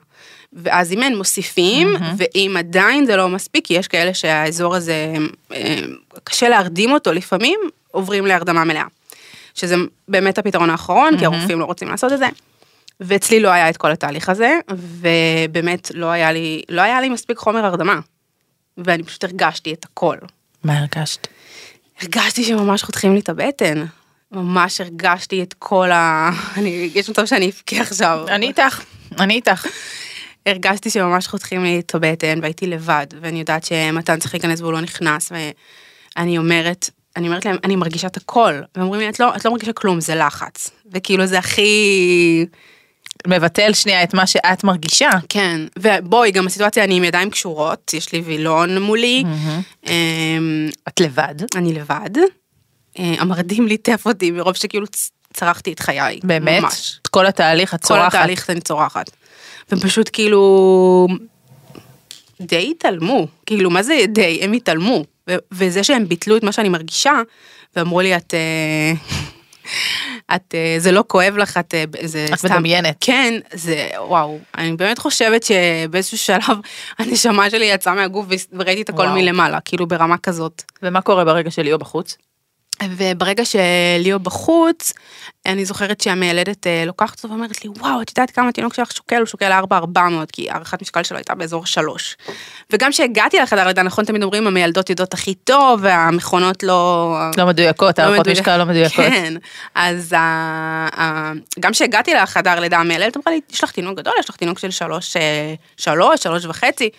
ואז 0.54 0.94
אם 0.94 1.04
אין 1.04 1.18
מוסיפים, 1.18 1.88
ואם 2.18 2.56
עדיין 2.58 3.06
זה 3.06 3.16
לא 3.16 3.30
מספיק, 3.30 3.66
כי 3.66 3.74
יש 3.74 3.88
כאלה 3.88 4.14
שהאזור 4.14 4.76
הזה, 4.76 5.14
אה, 5.54 5.82
קשה 6.24 6.50
להרדים 6.50 6.92
אותו 6.92 7.14
לפעמים, 7.14 7.60
עוברים 7.92 8.26
להרדמה 8.26 8.64
מלאה. 8.64 8.86
שזה 9.56 9.76
באמת 10.08 10.38
הפתרון 10.38 10.70
האחרון, 10.70 11.18
כי 11.18 11.26
הרופאים 11.26 11.60
לא 11.60 11.66
רוצים 11.66 11.88
לעשות 11.88 12.14
את 12.14 12.20
זה. 12.20 12.28
ואצלי 13.00 13.40
לא 13.40 13.50
היה 13.50 13.70
את 13.70 13.78
כל 13.78 13.92
התהליך 13.92 14.30
הזה, 14.30 14.60
ובאמת 14.72 15.92
לא 15.94 16.06
היה 16.06 16.32
לי, 16.32 16.62
לא 16.70 16.82
היה 16.82 17.02
לי 17.02 17.10
מספיק 17.10 17.38
חומר 17.38 17.66
הרדמה. 17.66 18.00
ואני 18.78 19.04
פשוט 19.04 19.24
הרגשתי 19.24 19.74
את 19.74 19.86
הכל. 19.86 20.18
מה 20.64 20.78
הרגשת? 20.78 21.28
הרגשתי 22.02 22.44
שממש 22.44 22.84
חותכים 22.84 23.14
לי 23.14 23.20
את 23.20 23.30
הבטן. 23.30 23.86
ממש 24.32 24.82
הרגשתי 24.82 25.44
את 25.44 25.54
כל 25.60 25.92
ה... 25.92 26.30
אני, 26.58 26.90
יש 26.96 27.10
מצב 27.10 27.26
שאני 27.26 27.50
אבכה 27.50 27.82
עכשיו. 27.82 28.26
אני 28.28 28.48
איתך, 28.48 28.84
אני 29.20 29.34
איתך. 29.34 29.68
הרגשתי 30.46 30.90
שממש 30.90 31.28
חותכים 31.28 31.64
לי 31.64 31.80
את 31.80 31.96
הבטן 31.96 32.40
והייתי 32.42 32.68
לבד, 32.68 33.08
ואני 33.22 33.40
יודעת 33.40 33.64
שמתן 33.64 34.20
צריך 34.20 34.34
להיכנס 34.34 34.62
והוא 34.62 34.74
לא 34.74 34.82
נכנס, 34.82 35.32
ואני 36.16 36.38
אומרת, 36.38 36.90
אני 37.20 37.28
אומרת 37.28 37.46
להם, 37.46 37.58
אני 37.64 37.76
מרגישה 37.76 38.08
את 38.08 38.18
הכל. 38.18 38.54
והם 38.76 38.86
אומרים 38.86 39.02
לי, 39.02 39.10
את 39.10 39.20
לא, 39.20 39.36
את 39.36 39.46
לא 39.46 39.52
מרגישה 39.52 39.74
כלום, 39.74 40.02
זה 40.02 40.16
לחץ. 40.16 40.72
וכאילו 40.92 41.26
זה 41.26 41.40
הכי... 41.40 42.46
מבטל 43.28 43.74
שנייה 43.74 44.04
את 44.04 44.14
מה 44.14 44.28
שאת 44.28 44.64
מרגישה. 44.64 45.10
כן, 45.30 45.62
ובואי, 45.80 46.32
גם 46.32 46.48
הסיטואציה, 46.48 46.84
אני 46.84 46.98
עם 46.98 47.04
ידיים 47.04 47.30
קשורות, 47.30 47.94
יש 47.94 48.14
לי 48.14 48.22
וילון 48.22 48.82
מולי, 48.82 49.24
אמ, 49.88 50.70
את 50.88 51.00
לבד. 51.00 51.36
אני 51.56 51.74
לבד. 51.74 52.10
אה, 53.00 53.16
המרדים 53.20 53.68
ליטף 53.68 54.04
אותי 54.06 54.32
מרוב 54.32 54.56
שכאילו 54.56 54.86
צרחתי 55.34 55.74
את 55.74 55.80
חיי. 55.80 56.20
באמת? 56.24 56.62
ממש. 56.62 57.00
את 57.02 57.08
כל 57.08 57.26
התהליך 57.26 57.74
את 57.74 57.82
כל 57.82 57.88
צורחת. 57.88 58.16
התהליך 58.16 58.50
אני 58.50 58.62
צורחת. 58.62 59.12
ופשוט 59.72 60.10
כאילו, 60.14 61.08
די 62.42 62.72
התעלמו, 62.72 63.28
כאילו 63.46 63.70
מה 63.70 63.84
זה 63.84 64.06
די, 64.08 64.40
הם 64.42 64.54
התעלמו. 64.54 65.04
ו- 65.30 65.36
וזה 65.52 65.84
שהם 65.84 66.08
ביטלו 66.08 66.38
את 66.38 66.44
מה 66.44 66.52
שאני 66.52 66.70
מרגישה, 66.70 67.14
ואמרו 67.76 68.02
לי 68.02 68.16
את, 68.16 68.34
אה, 68.34 68.94
את, 70.36 70.56
אה, 70.56 70.76
זה 70.78 70.92
לא 70.92 71.04
כואב 71.08 71.38
לך, 71.38 71.58
את, 71.58 71.74
אה, 71.74 71.84
זה 72.04 72.26
את 72.34 72.46
מדמיינת. 72.46 72.96
כן, 73.02 73.34
זה, 73.54 73.90
וואו, 73.98 74.40
אני 74.58 74.72
באמת 74.72 75.00
חושבת 75.00 75.44
שבאיזשהו 75.44 76.18
שלב 76.18 76.58
הנשמה 77.00 77.50
שלי 77.50 77.66
יצאה 77.66 77.94
מהגוף 77.94 78.26
וראיתי 78.54 78.82
את 78.82 78.90
הכל 78.90 79.02
וואו. 79.02 79.16
מלמעלה, 79.16 79.60
כאילו 79.60 79.88
ברמה 79.88 80.18
כזאת. 80.18 80.64
ומה 80.84 81.02
קורה 81.02 81.26
ברגע 81.26 81.52
של 81.52 81.62
ליאו 81.62 81.78
בחוץ? 81.78 82.18
וברגע 82.84 83.44
שליאו 83.46 84.20
בחוץ, 84.20 84.94
אני 85.46 85.66
זוכרת 85.66 86.02
שהמיילדת 86.02 86.68
אה, 86.68 86.84
לוקחת 86.86 87.18
אותו 87.18 87.30
ואומרת 87.30 87.64
לי, 87.66 87.70
וואו, 87.80 88.02
את 88.02 88.10
יודעת 88.10 88.32
כמה 88.32 88.50
התינוק 88.50 88.74
שלך 88.74 88.92
שוקל? 88.92 89.16
הוא 89.18 89.26
שוקל 89.26 89.52
4,400, 89.52 90.32
כי 90.32 90.50
הערכת 90.52 90.82
משקל 90.82 91.04
שלו 91.04 91.18
הייתה 91.18 91.36
באזור 91.36 91.66
3. 91.66 92.18
וגם 92.74 92.92
כשהגעתי 92.92 93.40
לחדר 93.40 93.68
לידה, 93.68 93.84
נכון, 93.84 94.06
תמיד 94.06 94.24
אומרים, 94.24 94.48
המיילדות 94.48 94.90
יודעות 94.90 95.14
הכי 95.14 95.34
טוב, 95.34 95.80
והמכונות 95.84 96.64
לא... 96.64 97.16
לא 97.38 97.46
מדויקות, 97.46 98.00
הערכות 98.00 98.20
מדויק- 98.20 98.38
משקל 98.40 98.58
לא 98.58 98.66
מדויקות. 98.66 98.96
כן, 98.96 99.34
אז 99.76 100.14
גם 101.60 101.72
כשהגעתי 101.72 102.14
לחדר 102.14 102.60
לידה, 102.60 102.78
המיילדת 102.78 103.18
אמרה 103.18 103.34
לי, 103.36 103.42
יש 103.52 103.64
לך 103.64 103.72
תינוק 103.72 103.98
גדול, 103.98 104.14
יש 104.20 104.30
לך 104.30 104.36
תינוק 104.36 104.60
של 104.60 104.72
שלוש, 104.72 105.18
אה, 105.18 105.54
שלוש, 105.78 106.24
שלוש 106.24 106.46
וחצי, 106.46 106.90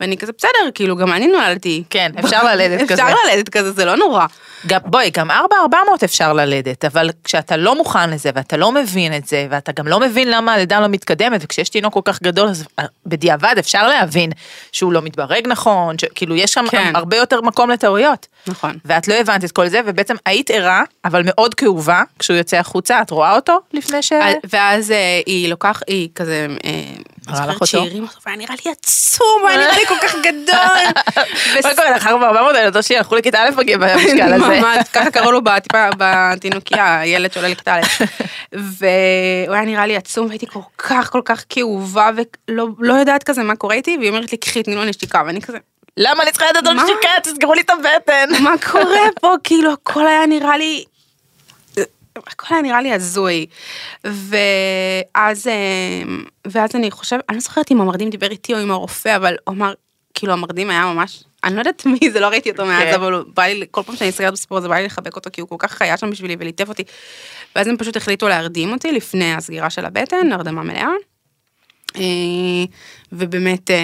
ואני 0.00 0.16
כזה, 0.16 0.32
בסדר, 0.38 0.50
כאילו, 0.74 0.96
גם 0.96 1.12
אני 1.12 1.26
נולדתי. 1.26 1.82
כן, 1.90 2.12
אפשר 2.18 2.44
ללדת 2.44 2.82
כזה. 2.90 3.02
אפשר 3.02 3.14
ללדת 3.26 3.48
כזה, 3.48 3.72
זה 3.72 3.84
לא 3.84 3.96
נורא. 3.96 4.26
גם, 4.66 4.80
בואי, 4.86 5.10
גם 5.10 5.21
4,400 5.30 6.04
אפשר 6.04 6.32
ללדת, 6.32 6.84
אבל 6.84 7.10
כשאתה 7.24 7.56
לא 7.56 7.76
מוכן 7.76 8.10
לזה, 8.10 8.30
ואתה 8.34 8.56
לא 8.56 8.72
מבין 8.72 9.16
את 9.16 9.26
זה, 9.26 9.46
ואתה 9.50 9.72
גם 9.72 9.88
לא 9.88 10.00
מבין 10.00 10.30
למה 10.30 10.54
הלידה 10.54 10.80
לא 10.80 10.88
מתקדמת, 10.88 11.40
וכשיש 11.44 11.68
תינוק 11.68 11.94
כל 11.94 12.00
כך 12.04 12.22
גדול, 12.22 12.48
אז 12.48 12.64
אה, 12.78 12.84
בדיעבד 13.06 13.54
אפשר 13.58 13.88
להבין 13.88 14.30
שהוא 14.72 14.92
לא 14.92 15.02
מתברג 15.02 15.48
נכון, 15.48 15.96
כאילו 16.14 16.36
יש 16.36 16.52
שם 16.52 16.64
כן. 16.70 16.92
הרבה 16.94 17.16
יותר 17.16 17.40
מקום 17.40 17.70
לטעויות. 17.70 18.26
נכון. 18.46 18.78
ואת 18.84 19.08
לא 19.08 19.14
הבנת 19.14 19.44
את 19.44 19.52
כל 19.52 19.68
זה, 19.68 19.80
ובעצם 19.86 20.14
היית 20.26 20.50
ערה, 20.50 20.82
אבל 21.04 21.22
מאוד 21.24 21.54
כאובה, 21.54 22.02
כשהוא 22.18 22.36
יוצא 22.36 22.56
החוצה, 22.56 23.02
את 23.02 23.10
רואה 23.10 23.34
אותו 23.34 23.60
לפני 23.72 24.02
ש... 24.02 24.12
ואז 24.50 24.90
אה, 24.90 25.20
היא 25.26 25.48
לוקח, 25.48 25.82
היא 25.86 26.08
כזה, 26.14 26.46
אה, 26.64 26.70
הראה 27.28 27.46
לך 27.46 27.54
אותו? 27.54 27.66
שהרים 27.66 28.02
אותו, 28.02 28.16
והיה 28.26 28.38
נראה 28.38 28.54
לי 28.64 28.70
עצום, 28.72 29.42
היה 29.48 29.58
נראה 29.58 29.76
לי 29.78 29.86
כל 29.86 29.94
כך 30.02 30.14
גדול. 30.14 31.24
מה 31.64 31.74
קורה 31.76 31.90
לך 31.96 32.06
4,400 32.06 32.54
הילדות 32.54 32.84
שלי 32.84 32.96
הלכו 32.96 33.16
לכיתה 33.16 33.38
א' 33.42 33.50
בגיל 33.50 33.76
במשקל 33.78 34.32
הזה. 34.32 34.60
ממש, 34.60 34.88
ככה 34.92 35.10
קראו 35.10 35.32
לו 35.32 35.40
בטיפה- 35.44 35.88
בתינוקייה, 35.98 37.00
הילד 37.00 37.32
שעולה 37.32 37.48
לכיתה 37.48 37.74
א'. 37.74 37.80
והוא 38.52 39.54
היה 39.54 39.64
נראה 39.64 39.86
לי 39.86 39.96
עצום, 39.96 40.26
והייתי 40.26 40.46
כל 40.46 40.60
כך 40.78 41.10
כל 41.12 41.20
כך 41.24 41.44
כאובה, 41.48 42.10
ולא 42.48 42.66
לא 42.78 42.94
יודעת 42.94 43.22
כזה 43.22 43.42
מה 43.42 43.56
קורה 43.56 43.74
איתי, 43.74 43.96
והיא 43.98 44.08
אומרת 44.10 44.32
לי, 44.32 44.38
קחי, 44.38 44.62
תני 44.62 44.74
לו 44.74 44.84
נשיקה, 44.84 45.22
ואני 45.26 45.40
כזה, 45.40 45.58
למה 45.96 46.22
אני 46.22 46.30
צריכה 46.30 46.46
לדעת 46.50 46.66
על? 46.66 46.76
שיקה? 46.86 47.08
תסגרו 47.22 47.54
לי 47.54 47.60
את 47.60 47.70
הבטן. 47.70 48.28
מה 48.42 48.54
קורה 48.70 49.00
פה? 49.20 49.34
כאילו, 49.44 49.72
הכל 49.72 50.06
היה 50.06 50.26
נראה 50.26 50.56
לי... 50.58 50.84
הכל 52.16 52.54
היה 52.54 52.62
נראה 52.62 52.82
לי 52.82 52.92
הזוי. 52.92 53.46
ואז, 54.04 55.46
אה, 55.46 56.02
ואז 56.46 56.70
אני 56.74 56.90
חושבת, 56.90 57.24
אני 57.28 57.36
לא 57.36 57.40
זוכרת 57.40 57.70
אם 57.70 57.80
המרדים 57.80 58.10
דיבר 58.10 58.30
איתי 58.30 58.54
או 58.54 58.58
עם 58.58 58.70
הרופא, 58.70 59.16
אבל 59.16 59.36
הוא 59.44 59.54
אמר, 59.54 59.72
כאילו 60.14 60.32
המרדים 60.32 60.70
היה 60.70 60.84
ממש, 60.84 61.24
אני 61.44 61.54
לא 61.54 61.60
יודעת 61.60 61.86
מי 61.86 62.10
זה, 62.10 62.20
לא 62.20 62.26
ראיתי 62.26 62.50
אותו 62.50 62.66
מאז, 62.66 62.82
כן. 62.82 62.94
אבל 62.94 63.24
בא 63.34 63.42
לי, 63.42 63.66
כל 63.70 63.82
פעם 63.82 63.96
שאני 63.96 64.08
נזכרת 64.08 64.32
בסיפור 64.32 64.58
הזה, 64.58 64.68
בא 64.68 64.76
לי 64.76 64.84
לחבק 64.84 65.16
אותו, 65.16 65.30
כי 65.32 65.40
הוא 65.40 65.48
כל 65.48 65.56
כך 65.58 65.82
היה 65.82 65.96
שם 65.96 66.10
בשבילי 66.10 66.36
וליטף 66.38 66.68
אותי. 66.68 66.82
ואז 67.56 67.66
הם 67.66 67.76
פשוט 67.76 67.96
החליטו 67.96 68.28
להרדים 68.28 68.72
אותי 68.72 68.92
לפני 68.92 69.34
הסגירה 69.34 69.70
של 69.70 69.84
הבטן, 69.84 70.32
הרדמה 70.32 70.62
מלאה. 70.62 70.92
אה, 71.96 72.64
ובאמת 73.12 73.70
אה, 73.70 73.76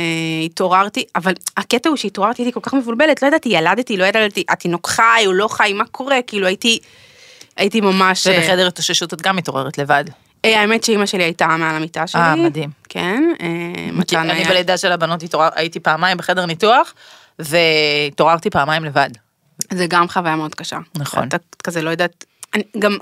התעוררתי, 0.45 1.05
אבל 1.17 1.33
הקטע 1.57 1.89
הוא 1.89 1.97
שהתעוררתי, 1.97 2.43
הייתי 2.43 2.55
כל 2.55 2.61
כך 2.61 2.75
מבולבלת, 2.75 3.23
לא 3.23 3.29
ידעתי, 3.29 3.49
ילדתי, 3.49 3.97
לא 3.97 4.05
ידעתי, 4.05 4.45
התינוק 4.49 4.87
חי, 4.89 5.23
הוא 5.27 5.35
לא 5.35 5.49
חי, 5.49 5.73
מה 5.73 5.85
קורה, 5.85 6.23
כאילו 6.27 6.47
הייתי, 6.47 6.79
הייתי 7.59 7.81
ממש... 7.81 8.27
אה, 8.27 8.39
ובחדר 8.39 8.67
התאוששות 8.67 9.15
את 9.15 9.23
גם 9.23 9.37
מתעוררת 9.37 9.79
לבד. 9.79 10.05
אה, 10.45 10.61
האמת 10.61 10.85
שאימא 10.85 11.07
שלי 11.07 11.23
הייתה 11.23 11.47
מעל 11.47 11.77
המיטה 11.77 12.07
שלי. 12.07 12.21
אה, 12.21 12.37
מדהים. 12.37 12.71
כן, 12.89 13.33
אה, 13.41 13.93
מתן 13.93 14.31
אני 14.31 14.39
היה... 14.39 14.49
בלידה 14.49 14.77
של 14.77 14.93
הבנות 14.93 15.21
הייתי 15.55 15.81
פעמיים 15.81 16.17
בחדר 16.17 16.47
ניתוח, 16.47 16.95
והתעוררתי 17.39 18.51
פעמיים 18.51 18.85
לבד. 18.85 19.11
זה 19.73 19.87
גם 19.87 20.09
חוויה 20.09 20.37
מאוד 20.37 20.55
קשה. 20.55 20.79
נכון. 20.97 21.29
אתה 21.29 21.37
כזה 21.65 21.83
לא 21.83 21.91
יודעת, 21.91 22.25
אני 22.55 22.63
גם, 22.79 22.97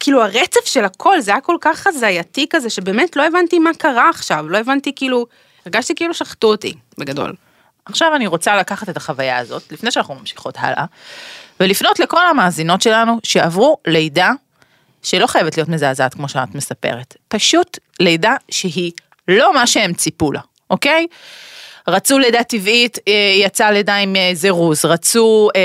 כאילו 0.00 0.22
הרצף 0.22 0.64
של 0.64 0.84
הכל, 0.84 1.20
זה 1.20 1.30
היה 1.30 1.40
כל 1.40 1.56
כך 1.60 1.86
הזייתי 1.86 2.46
כזה, 2.50 2.70
שבאמת 2.70 3.16
לא 3.16 3.26
הבנתי 3.26 3.58
מה 3.58 3.70
קרה 3.78 4.10
עכשיו, 4.10 4.48
לא 4.48 4.58
הבנתי 4.58 4.92
כאילו, 4.96 5.26
הרגשתי 5.66 5.94
כאילו 5.94 6.14
שחטו 6.14 6.46
אותי, 6.46 6.74
בגדול. 6.98 7.34
עכשיו 7.84 8.16
אני 8.16 8.26
רוצה 8.26 8.56
לקחת 8.56 8.88
את 8.88 8.96
החוויה 8.96 9.38
הזאת, 9.38 9.72
לפני 9.72 9.90
שאנחנו 9.90 10.14
ממשיכות 10.14 10.54
הלאה, 10.58 10.84
ולפנות 11.60 11.98
לכל 11.98 12.26
המאזינות 12.26 12.82
שלנו 12.82 13.18
שעברו 13.22 13.76
לידה 13.86 14.32
שלא 15.02 15.26
חייבת 15.26 15.56
להיות 15.56 15.68
מזעזעת 15.68 16.14
כמו 16.14 16.28
שאת 16.28 16.54
מספרת, 16.54 17.16
פשוט 17.28 17.78
לידה 18.00 18.36
שהיא 18.50 18.92
לא 19.28 19.54
מה 19.54 19.66
שהם 19.66 19.94
ציפו 19.94 20.32
לה, 20.32 20.40
אוקיי? 20.70 21.06
רצו 21.88 22.18
לידה 22.18 22.42
טבעית, 22.42 22.98
אה, 23.08 23.12
יצא 23.36 23.70
לידה 23.70 23.96
עם 23.96 24.16
אה, 24.16 24.30
זירוז, 24.34 24.84
רצו, 24.84 25.48
אה, 25.56 25.62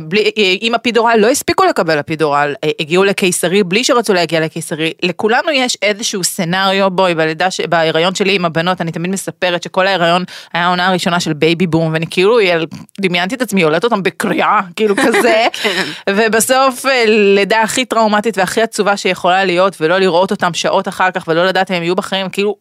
בלי, 0.00 0.30
עם 0.60 0.74
אפידורל, 0.74 1.16
לא 1.18 1.28
הספיקו 1.30 1.64
לקבל 1.64 2.00
אפידורל, 2.00 2.54
הגיעו 2.80 3.04
לקיסרי 3.04 3.62
בלי 3.62 3.84
שרצו 3.84 4.14
להגיע 4.14 4.40
לקיסרי, 4.40 4.92
לכולנו 5.02 5.50
יש 5.50 5.78
איזשהו 5.82 6.24
סצנריו, 6.24 6.90
בואי, 6.90 7.14
בלידה, 7.14 7.50
ש- 7.50 7.60
בהיריון 7.60 8.14
שלי 8.14 8.34
עם 8.34 8.44
הבנות, 8.44 8.80
אני 8.80 8.92
תמיד 8.92 9.10
מספרת 9.10 9.62
שכל 9.62 9.86
ההיריון 9.86 10.24
היה 10.52 10.64
העונה 10.66 10.88
הראשונה 10.88 11.20
של 11.20 11.32
בייבי 11.32 11.66
בום, 11.66 11.92
ואני 11.92 12.06
כאילו 12.10 12.40
יל- 12.40 12.66
דמיינתי 13.00 13.34
את 13.34 13.42
עצמי, 13.42 13.60
יולדת 13.60 13.84
אותם 13.84 14.02
בקריאה, 14.02 14.60
כאילו 14.76 14.94
כזה, 14.96 15.46
ובסוף 16.10 16.86
אה, 16.86 17.04
לידה 17.06 17.62
הכי 17.62 17.84
טראומטית 17.84 18.38
והכי 18.38 18.62
עצובה 18.62 18.96
שיכולה 18.96 19.44
להיות, 19.44 19.76
ולא 19.80 19.98
לראות 19.98 20.30
אותם 20.30 20.54
שעות 20.54 20.88
אחר 20.88 21.10
כך, 21.10 21.24
ולא 21.28 21.46
לדעת 21.46 21.70
אם 21.70 21.76
הם 21.76 21.82
יהיו 21.82 21.94
בחיים, 21.94 22.28
כאילו, 22.28 22.56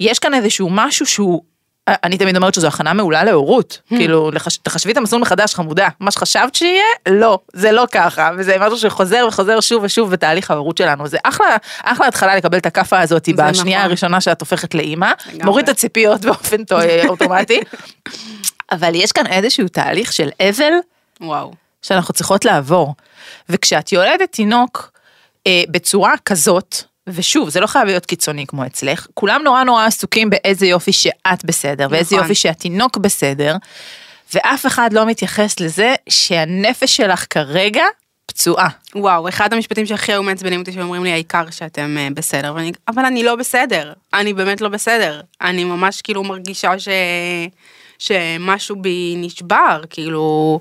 יש 0.00 0.18
כאן 0.18 0.34
איזשהו 0.34 0.68
משהו 0.70 1.06
שהוא, 1.06 1.51
אני 1.88 2.18
תמיד 2.18 2.36
אומרת 2.36 2.54
שזו 2.54 2.66
הכנה 2.68 2.92
מעולה 2.92 3.24
להורות, 3.24 3.78
כאילו, 3.88 4.30
לחש- 4.30 4.56
תחשבי 4.62 4.92
את 4.92 4.96
המסלול 4.96 5.20
מחדש 5.22 5.54
חמודה, 5.54 5.88
מה 6.00 6.10
שחשבת 6.10 6.54
שיהיה, 6.54 6.84
לא, 7.08 7.38
זה 7.52 7.72
לא 7.72 7.84
ככה, 7.92 8.30
וזה 8.36 8.56
משהו 8.60 8.78
שחוזר 8.78 9.24
וחוזר 9.28 9.60
שוב 9.60 9.82
ושוב 9.84 10.10
בתהליך 10.10 10.50
ההורות 10.50 10.76
שלנו, 10.78 11.08
זה 11.08 11.18
אחלה, 11.24 11.46
אחלה 11.82 12.06
התחלה 12.06 12.36
לקבל 12.36 12.58
את 12.58 12.66
הכאפה 12.66 13.00
הזאת 13.00 13.28
בשנייה 13.36 13.78
נכון. 13.78 13.88
הראשונה 13.90 14.20
שאת 14.20 14.40
הופכת 14.40 14.74
לאימא. 14.74 15.12
מוריד 15.44 15.68
את 15.68 15.76
הציפיות 15.76 16.20
באופן 16.20 16.64
טו- 16.64 16.76
אוטומטי, 17.08 17.60
אבל 18.72 18.94
יש 18.94 19.12
כאן 19.12 19.26
איזשהו 19.26 19.68
תהליך 19.68 20.12
של 20.12 20.28
אבל, 20.40 20.72
וואו. 21.20 21.52
שאנחנו 21.82 22.14
צריכות 22.14 22.44
לעבור. 22.44 22.94
וכשאת 23.48 23.92
יולדת 23.92 24.32
תינוק 24.32 24.90
אה, 25.46 25.62
בצורה 25.70 26.12
כזאת, 26.24 26.76
ושוב, 27.06 27.48
זה 27.48 27.60
לא 27.60 27.66
חייב 27.66 27.86
להיות 27.86 28.06
קיצוני 28.06 28.46
כמו 28.46 28.66
אצלך, 28.66 29.06
כולם 29.14 29.40
נורא 29.44 29.64
נורא 29.64 29.86
עסוקים 29.86 30.30
באיזה 30.30 30.66
יופי 30.66 30.92
שאת 30.92 31.44
בסדר, 31.44 31.86
ואיזה 31.90 32.16
נכון. 32.16 32.24
יופי 32.24 32.34
שהתינוק 32.34 32.96
בסדר, 32.96 33.56
ואף 34.34 34.66
אחד 34.66 34.92
לא 34.92 35.06
מתייחס 35.06 35.60
לזה 35.60 35.94
שהנפש 36.08 36.96
שלך 36.96 37.26
כרגע 37.30 37.84
פצועה. 38.26 38.68
וואו, 38.94 39.28
אחד 39.28 39.52
המשפטים 39.52 39.86
שהכי 39.86 40.12
היו 40.12 40.22
מעצבנים 40.22 40.60
אותי 40.60 40.72
שאומרים 40.72 41.04
לי 41.04 41.12
העיקר 41.12 41.50
שאתם 41.50 41.96
אה, 41.98 42.08
בסדר, 42.14 42.52
ואני, 42.56 42.72
אבל 42.88 43.04
אני 43.04 43.22
לא 43.22 43.36
בסדר, 43.36 43.92
אני 44.14 44.32
באמת 44.32 44.60
לא 44.60 44.68
בסדר, 44.68 45.20
אני 45.40 45.64
ממש 45.64 46.02
כאילו 46.02 46.24
מרגישה 46.24 46.78
ש... 46.78 46.88
שמשהו 47.98 48.76
בי 48.76 49.14
נשבר, 49.16 49.82
כאילו, 49.90 50.60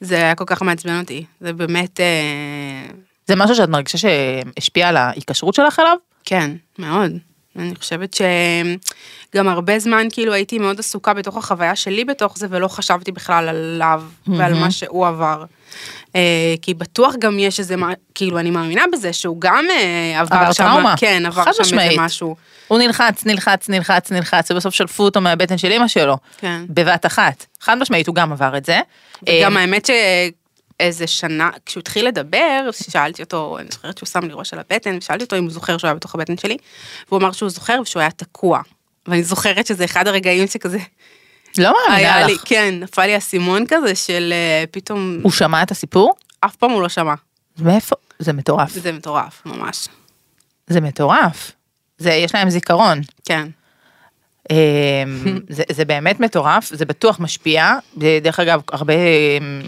זה 0.00 0.16
היה 0.16 0.34
כל 0.34 0.44
כך 0.46 0.62
מעצבן 0.62 1.00
אותי, 1.00 1.24
זה 1.40 1.52
באמת, 1.52 2.00
אה, 2.00 2.86
זה 3.26 3.36
משהו 3.36 3.56
שאת 3.56 3.68
מרגישה 3.68 3.98
שהשפיע 3.98 4.88
על 4.88 4.96
ההיקשרות 4.96 5.54
שלך 5.54 5.78
אליו? 5.78 5.96
כן, 6.24 6.50
מאוד. 6.78 7.12
אני 7.58 7.74
חושבת 7.74 8.14
שגם 8.14 9.48
הרבה 9.48 9.78
זמן 9.78 10.06
כאילו 10.12 10.32
הייתי 10.32 10.58
מאוד 10.58 10.78
עסוקה 10.78 11.14
בתוך 11.14 11.36
החוויה 11.36 11.76
שלי 11.76 12.04
בתוך 12.04 12.38
זה 12.38 12.46
ולא 12.50 12.68
חשבתי 12.68 13.12
בכלל 13.12 13.48
עליו 13.48 14.02
ועל 14.26 14.54
מה 14.54 14.70
שהוא 14.70 15.06
עבר. 15.06 15.44
אה, 16.16 16.54
כי 16.62 16.74
בטוח 16.74 17.14
גם 17.18 17.38
יש 17.38 17.60
איזה, 17.60 17.74
כאילו 18.14 18.38
אני 18.38 18.50
מאמינה 18.50 18.82
בזה 18.92 19.12
שהוא 19.12 19.40
גם 19.40 19.64
אה, 19.70 20.20
עבר 20.20 20.36
עבר 20.36 20.52
שם, 20.52 20.64
טראומה. 20.64 20.94
כן, 20.96 21.26
עבר 21.26 21.42
שם 21.42 21.48
איזה 21.48 21.62
משמעית. 21.62 22.00
משהו. 22.00 22.36
הוא 22.68 22.78
נלחץ, 22.78 23.26
נלחץ, 23.26 23.68
נלחץ, 23.68 24.12
נלחץ, 24.12 24.50
ובסוף 24.50 24.74
שלפו 24.74 25.02
אותו 25.02 25.20
מהבטן 25.20 25.58
של 25.58 25.72
אמא 25.72 25.88
שלו. 25.88 26.16
כן. 26.38 26.64
בבת 26.68 27.06
אחת. 27.06 27.46
חד 27.60 27.78
משמעית, 27.78 28.06
הוא 28.06 28.14
גם 28.14 28.32
עבר 28.32 28.56
את 28.56 28.64
זה. 28.64 28.80
גם 29.42 29.56
אה, 29.56 29.60
האמת 29.60 29.90
שאיזה 30.82 31.06
שנה, 31.06 31.50
כשהוא 31.66 31.80
התחיל 31.80 32.06
לדבר, 32.08 32.68
שאלתי 32.72 33.22
אותו, 33.22 33.58
אני 33.58 33.68
זוכרת 33.70 33.98
שהוא 33.98 34.06
שם 34.06 34.24
לי 34.24 34.32
ראש 34.32 34.52
על 34.52 34.58
הבטן, 34.58 34.98
ושאלתי 34.98 35.24
אותו 35.24 35.36
אם 35.36 35.42
הוא 35.42 35.50
זוכר 35.50 35.78
שהוא 35.78 35.88
היה 35.88 35.94
בתוך 35.94 36.14
הבטן 36.14 36.36
שלי, 36.36 36.56
והוא 37.08 37.20
אמר 37.20 37.32
שהוא 37.32 37.50
זוכר 37.50 37.78
ושהוא 37.82 38.00
היה 38.00 38.10
תקוע. 38.10 38.60
ואני 39.06 39.22
זוכרת 39.22 39.66
שזה 39.66 39.84
אחד 39.84 40.08
הרגעים 40.08 40.46
שכזה, 40.46 40.78
לא 41.58 41.72
מאמינה 41.88 42.16
היה 42.16 42.26
לי, 42.26 42.34
לך. 42.34 42.42
כן, 42.44 42.74
נפל 42.80 43.06
לי 43.06 43.16
אסימון 43.16 43.64
כזה 43.68 43.94
של 43.94 44.32
אה, 44.32 44.64
פתאום, 44.70 45.20
הוא 45.22 45.32
שמע 45.32 45.62
את 45.62 45.70
הסיפור? 45.70 46.14
אף 46.40 46.56
פעם 46.56 46.70
הוא 46.70 46.82
לא 46.82 46.88
שמע. 46.88 47.14
מאיפה? 47.58 47.96
זה 48.18 48.32
מטורף. 48.32 48.72
זה 48.72 48.92
מטורף, 48.92 49.42
ממש. 49.46 49.88
זה 50.66 50.80
מטורף. 50.80 51.52
זה, 51.98 52.10
יש 52.10 52.34
להם 52.34 52.50
זיכרון. 52.50 53.00
כן. 53.24 53.48
אמ, 54.50 55.40
זה, 55.48 55.62
זה 55.72 55.84
באמת 55.84 56.20
מטורף, 56.20 56.70
זה 56.72 56.84
בטוח 56.84 57.20
משפיע. 57.20 57.72
דרך 57.96 58.40
אגב, 58.40 58.60
הרבה 58.72 58.94
אמ, 59.40 59.62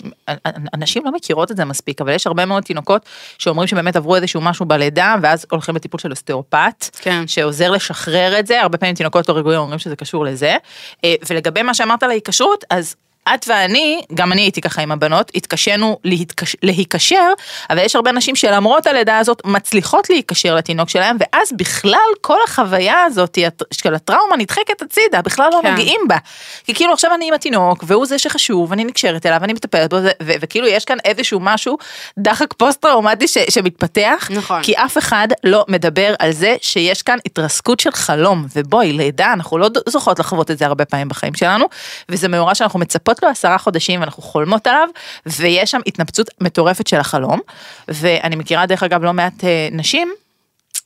אנשים 0.75 1.05
לא 1.05 1.13
מכירות 1.13 1.51
את 1.51 1.57
זה 1.57 1.65
מספיק, 1.65 2.01
אבל 2.01 2.13
יש 2.13 2.27
הרבה 2.27 2.45
מאוד 2.45 2.63
תינוקות 2.63 3.07
שאומרים 3.39 3.69
שבאמת 3.69 3.97
עברו 3.97 4.17
איזשהו 4.17 4.41
משהו 4.41 4.67
בלידה, 4.67 5.15
ואז 5.23 5.47
הולכים 5.51 5.77
לטיפול 5.77 6.01
של 6.01 6.11
אוסטאופט, 6.11 6.97
כן. 7.01 7.27
שעוזר 7.27 7.71
לשחרר 7.71 8.39
את 8.39 8.47
זה, 8.47 8.63
הרבה 8.63 8.79
פעמים 8.79 8.95
תינוקות 8.95 9.29
לא 9.29 9.35
רגועים 9.35 9.61
אומרים 9.61 9.79
שזה 9.79 9.97
קשור 9.97 10.25
לזה. 10.25 10.57
אה, 11.05 11.15
ולגבי 11.31 11.63
מה 11.63 11.75
שאמרת 11.75 12.03
על 12.03 12.11
ההיקשרות, 12.11 12.65
אז 12.71 12.97
את 13.35 13.45
ואני, 13.49 14.03
גם 14.15 14.33
אני 14.33 14.41
הייתי 14.41 14.61
ככה 14.61 14.83
עם 14.83 14.93
הבנות, 14.93 15.31
התקשינו 15.35 15.99
להתקש... 16.05 16.57
להיקשר, 16.63 17.33
אבל 17.71 17.79
יש 17.79 17.97
הרבה 17.97 18.13
נשים 18.13 18.37
שלמרות 18.37 18.87
הלידה 18.87 19.19
הזאת 19.19 19.43
מצליחות 19.45 20.11
להיקשר 20.11 20.55
לתינוק 20.55 20.89
שלהם, 20.89 21.17
ואז 21.21 21.53
בכלל 21.57 21.99
כל 22.21 22.39
החוויה 22.45 23.03
הזאת 23.03 23.39
של 23.73 23.95
הטראומה 23.95 24.37
נדחקת 24.37 24.83
הצידה, 24.83 25.23
בכלל 25.23 25.51
לא 25.53 25.61
כן. 25.63 25.71
נוגעים 25.71 26.01
בה. 26.09 26.17
כי 26.65 26.75
כאילו 26.75 26.93
עכשיו 26.93 27.15
אני 27.15 27.29
עם 27.29 27.35
התינוק, 27.35 27.85
והוא 27.87 28.07
זה 28.07 28.19
שחשוב, 28.19 28.73
אני 28.73 28.85
נקשרת 28.85 29.27
אליו, 29.27 29.45
אני 29.45 29.53
מטפלת 29.53 29.91
בו, 29.91 29.97
ו- 29.97 30.09
ו- 30.23 30.33
וכאילו 30.41 30.67
יש 30.67 30.85
כאן 30.85 30.97
איזשהו 31.05 31.41
משהו, 31.41 31.79
דחק 32.19 32.53
פוסט 32.53 32.81
טראומטי 32.81 33.29
ש- 33.29 33.39
שמתפתח, 33.51 34.29
נכון. 34.31 34.63
כי 34.63 34.73
אף 34.73 34.99
אחד 34.99 35.29
לא 35.45 35.65
מדבר 35.69 36.15
על 36.19 36.33
זה 36.33 36.57
שיש 36.61 37.03
כאן 37.03 37.19
התרסקות 37.27 37.81
של 37.81 37.91
חלום, 37.91 38.47
ובואי, 38.57 38.93
לידה, 38.93 39.33
אנחנו 39.33 39.59
לא 39.59 39.69
זוכות 39.89 40.19
לחוות 40.19 40.51
את 40.51 40.59
זה 40.59 40.67
הרבה 40.67 40.85
פעמים 40.85 41.09
בחיים 41.09 41.35
שלנו, 41.35 41.65
וזה 42.09 42.29
מאורע 42.29 42.55
שאנחנו 42.55 42.79
מצפות 42.79 43.18
לו 43.23 43.29
עשרה 43.29 43.59
חודשים 43.59 44.01
ואנחנו 44.01 44.23
חולמות 44.23 44.67
עליו, 44.67 44.89
ויש 45.27 45.71
שם 45.71 45.81
התנפצות 45.87 46.31
מטורפת 46.41 46.87
של 46.87 46.97
החלום, 46.97 47.41
ואני 47.89 48.37
מכירה 48.37 48.67
דרך 48.67 48.83
אגב 48.83 49.05
לא 49.05 49.13
מעט 49.13 49.45
אה, 49.45 49.69
נשים 49.73 50.13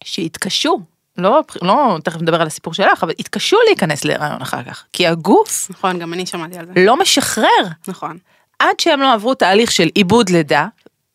שהתקשו. 0.04 0.80
לא, 1.18 1.40
לא, 1.62 1.98
תכף 2.04 2.22
נדבר 2.22 2.40
על 2.40 2.46
הסיפור 2.46 2.74
שלך, 2.74 3.02
אבל 3.02 3.12
התקשו 3.18 3.56
להיכנס 3.66 4.04
להיריון 4.04 4.42
אחר 4.42 4.62
כך, 4.62 4.84
כי 4.92 5.06
הגוף 5.06 5.66
נכון, 5.70 5.98
גם 5.98 6.12
אני 6.12 6.26
שמעתי 6.26 6.58
על 6.58 6.66
זה. 6.66 6.72
לא 6.76 6.96
משחרר 6.96 7.64
נכון. 7.88 8.18
עד 8.58 8.80
שהם 8.80 9.00
לא 9.00 9.12
עברו 9.12 9.34
תהליך 9.34 9.72
של 9.72 9.88
עיבוד 9.94 10.30
לידה, 10.30 10.66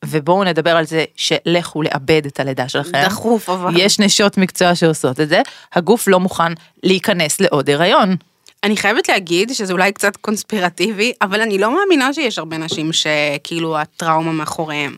ובואו 0.06 0.44
נדבר 0.44 0.78
על 0.78 0.86
זה 0.86 1.06
שלכו 1.16 1.82
לאבד 1.82 2.26
את 2.26 2.40
הלידה 2.40 2.70
שלכם. 2.70 3.04
דחוף 3.06 3.50
אבל. 3.50 3.74
יש 3.78 4.00
נשות 4.00 4.38
מקצוע 4.38 4.76
שעושות 4.76 5.20
את 5.20 5.30
זה, 5.30 5.42
הגוף 5.74 6.08
לא 6.08 6.20
מוכן 6.20 6.54
להיכנס 6.84 7.40
לעוד 7.40 7.70
הריון. 7.70 8.16
אני 8.64 8.78
חייבת 8.78 9.10
להגיד 9.10 9.54
שזה 9.54 9.74
אולי 9.74 9.92
קצת 9.92 10.18
קונספירטיבי, 10.18 11.14
אבל 11.22 11.42
אני 11.42 11.58
לא 11.58 11.76
מאמינה 11.76 12.14
שיש 12.14 12.38
הרבה 12.38 12.58
נשים 12.58 12.90
שכאילו 12.94 13.78
הטראומה 13.78 14.32
מאחוריהם. 14.32 14.98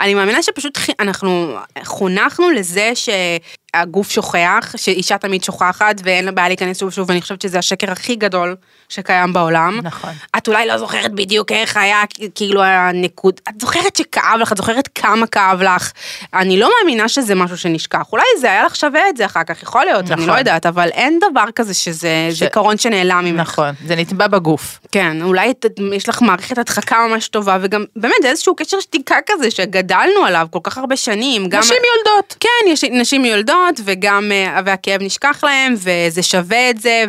אני 0.00 0.14
מאמינה 0.14 0.42
שפשוט 0.42 0.78
אנחנו 1.00 1.56
חונכנו 1.84 2.50
לזה 2.50 2.92
שהגוף 3.76 4.10
שוכח, 4.10 4.74
שאישה 4.76 5.18
תמיד 5.18 5.44
שוכחת 5.44 5.94
ואין 6.04 6.24
לה 6.24 6.30
בעיה 6.32 6.48
להיכנס 6.48 6.78
שוב 6.80 6.88
ושוב, 6.88 7.08
ואני 7.10 7.20
חושבת 7.22 7.42
שזה 7.42 7.58
השקר 7.58 7.92
הכי 7.92 8.16
גדול 8.16 8.56
שקיים 8.88 9.32
בעולם. 9.32 9.80
נכון. 9.82 10.10
את 10.36 10.48
אולי 10.48 10.66
לא 10.66 10.78
זוכרת 10.78 11.12
בדיוק 11.12 11.52
איך 11.52 11.76
היה 11.76 12.02
כאילו 12.34 12.62
הנקוד, 12.62 13.40
את 13.48 13.60
זוכרת 13.60 13.96
שכאב 13.96 14.38
לך, 14.40 14.52
את 14.52 14.56
זוכרת 14.56 14.88
כמה 14.94 15.26
כאב 15.26 15.62
לך. 15.62 15.92
אני 16.34 16.58
לא 16.60 16.70
מאמינה 16.80 17.08
שזה 17.08 17.34
משהו 17.34 17.58
שנשכח, 17.58 18.02
אולי 18.12 18.24
זה 18.40 18.50
היה 18.50 18.64
לך 18.64 18.76
שווה 18.76 19.08
את 19.08 19.16
זה 19.16 19.24
אחר 19.26 19.44
כך, 19.44 19.62
יכול 19.62 19.84
להיות, 19.84 20.04
אני 20.06 20.14
נכון. 20.14 20.26
לא 20.28 20.38
יודעת, 20.38 20.66
אבל 20.66 20.88
אין 20.88 21.18
דבר 21.30 21.44
כזה 21.54 21.74
שזה 21.74 22.08
ש- 22.30 22.38
זיכרון 22.38 22.78
שנעלם 22.78 23.24
ממך. 23.24 23.40
נכון, 23.48 23.74
זה 23.86 23.96
נטבע 23.96 24.26
בגוף. 24.26 24.78
כן, 24.92 25.22
אולי 25.22 25.54
ת- 25.54 25.64
יש 25.92 26.08
לך 26.08 26.22
מערכת 26.22 26.58
הדחקה 26.58 27.06
ממש 27.10 27.28
טובה, 27.28 27.58
וגם 27.60 27.84
באמת 27.96 28.14
זה 28.22 28.28
איזשהו 28.28 28.54
קשר 28.56 28.80
שתיקה 28.80 29.16
כזה 29.26 29.50
שגדלנו 29.50 30.24
עליו 30.26 30.46
כל 30.50 30.58
כך 30.62 30.78
הרבה 30.78 30.96
שנים. 30.96 31.48
גם... 31.48 31.60
נשים 31.60 31.76
יולדות. 31.96 32.36
כן, 32.40 32.48
יש 32.68 32.84
נשים 32.84 33.24
יולדות, 33.24 33.61
וגם, 33.84 34.32
אה, 34.32 34.60
והכאב 34.64 35.02
נשכח 35.02 35.44
להם, 35.44 35.74
וזה 35.76 36.22
שווה 36.22 36.70
את 36.70 36.80
זה, 36.80 37.04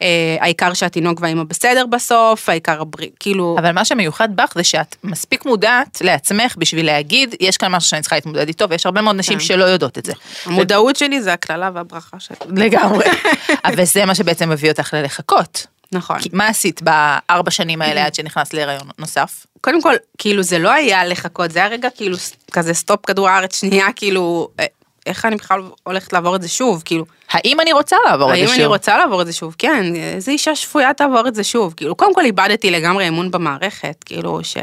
והעיקר 0.00 0.74
שהתינוק 0.74 1.20
והאימא 1.20 1.42
בסדר 1.42 1.86
בסוף, 1.86 2.48
העיקר 2.48 2.82
כאילו... 3.20 3.56
אבל 3.58 3.72
מה 3.72 3.84
שמיוחד 3.84 4.36
בך 4.36 4.52
זה 4.54 4.64
שאת 4.64 4.96
מספיק 5.04 5.46
מודעת 5.46 5.98
לעצמך 6.00 6.54
בשביל 6.58 6.86
להגיד, 6.86 7.34
יש 7.40 7.56
כאן 7.56 7.72
משהו 7.72 7.90
שאני 7.90 8.02
צריכה 8.02 8.16
להתמודד 8.16 8.48
איתו, 8.48 8.68
ויש 8.68 8.86
הרבה 8.86 9.00
מאוד 9.00 9.16
נשים 9.16 9.38
כן. 9.38 9.44
שלא 9.44 9.64
יודעות 9.64 9.98
את 9.98 10.06
זה. 10.06 10.12
המודעות 10.44 10.96
שלי 10.96 11.22
זה 11.22 11.32
הקללה 11.32 11.70
והברכה 11.74 12.20
שלי. 12.20 12.36
לגמרי. 12.56 13.04
אבל 13.64 13.84
זה 13.84 14.04
מה 14.04 14.14
שבעצם 14.14 14.50
מביא 14.50 14.70
אותך 14.70 14.94
ללחכות. 14.94 15.66
נכון. 15.92 16.18
כי 16.18 16.28
מה 16.32 16.46
עשית 16.46 16.82
בארבע 16.82 17.50
שנים 17.50 17.82
האלה 17.82 18.06
עד 18.06 18.14
שנכנסת 18.14 18.54
להיריון 18.54 18.88
נוסף? 18.98 19.46
קודם 19.60 19.82
כל, 19.82 19.94
כאילו 20.18 20.42
זה 20.42 20.58
לא 20.58 20.72
היה 20.72 21.04
לחכות, 21.04 21.50
זה 21.50 21.58
היה 21.58 21.68
רגע 21.68 21.88
כאילו 21.90 22.16
כזה 22.52 22.74
סטופ 22.74 23.06
כדור 23.06 23.28
הארץ 23.28 23.60
שנייה, 23.60 23.86
כאילו, 23.96 24.48
אה, 24.60 24.66
איך 25.08 25.24
אני 25.24 25.36
בכלל 25.36 25.62
הולכת 25.82 26.12
לעבור 26.12 26.36
את 26.36 26.42
זה 26.42 26.48
שוב, 26.48 26.82
כאילו, 26.84 27.04
האם 27.30 27.60
אני 27.60 27.72
רוצה 27.72 27.96
לעבור 28.06 28.30
את 28.30 28.36
זה 28.36 28.40
האם 28.40 28.46
שוב? 28.48 28.56
אני 28.56 28.66
רוצה 28.66 28.98
לעבור 28.98 29.22
את 29.22 29.26
זה 29.26 29.32
שוב? 29.32 29.54
כן, 29.58 29.94
איזה 29.94 30.32
אישה 30.32 30.56
שפויה 30.56 30.94
תעבור 30.94 31.28
את 31.28 31.34
זה 31.34 31.44
שוב, 31.44 31.74
כאילו, 31.76 31.94
קודם 31.94 32.14
כל 32.14 32.24
איבדתי 32.24 32.70
לגמרי 32.70 33.08
אמון 33.08 33.30
במערכת, 33.30 33.96
כאילו, 34.04 34.40
ש... 34.42 34.56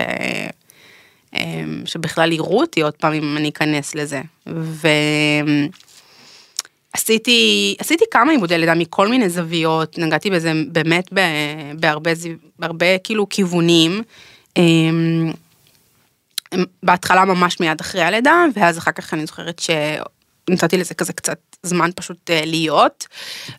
אמ, 1.36 1.82
שבכלל 1.86 2.32
יראו 2.32 2.60
אותי 2.62 2.82
עוד 2.82 2.94
פעם 2.94 3.14
אם 3.14 3.38
אני 3.38 3.50
אכנס 3.50 3.96
לזה. 3.96 4.22
ועשיתי 6.96 7.76
עשיתי 7.80 8.04
כמה 8.12 8.32
עיבודי 8.32 8.58
לידה 8.58 8.76
מכל 8.76 9.08
מיני 9.08 9.30
זוויות, 9.30 9.98
נגעתי 9.98 10.30
בזה 10.30 10.52
באמת 10.72 11.14
ב- 11.14 11.80
בהרבה, 11.80 12.12
בהרבה 12.60 12.98
כאילו 12.98 13.30
כיוונים. 13.30 14.02
אמ, 14.58 15.32
בהתחלה 16.84 17.26
ממש 17.26 17.60
מיד 17.60 17.82
אחרי 17.82 18.02
הלידה, 18.02 18.46
ואז 18.56 18.78
אחר 18.78 18.92
כך 18.92 19.14
אני 19.14 19.26
זוכרת 19.26 19.60
שנתתי 20.50 20.78
לזה 20.78 20.94
כזה 20.94 21.14
קצת 21.14 21.40
זמן 21.64 21.90
פשוט 21.96 22.32
אה, 22.32 22.42
להיות, 22.46 23.08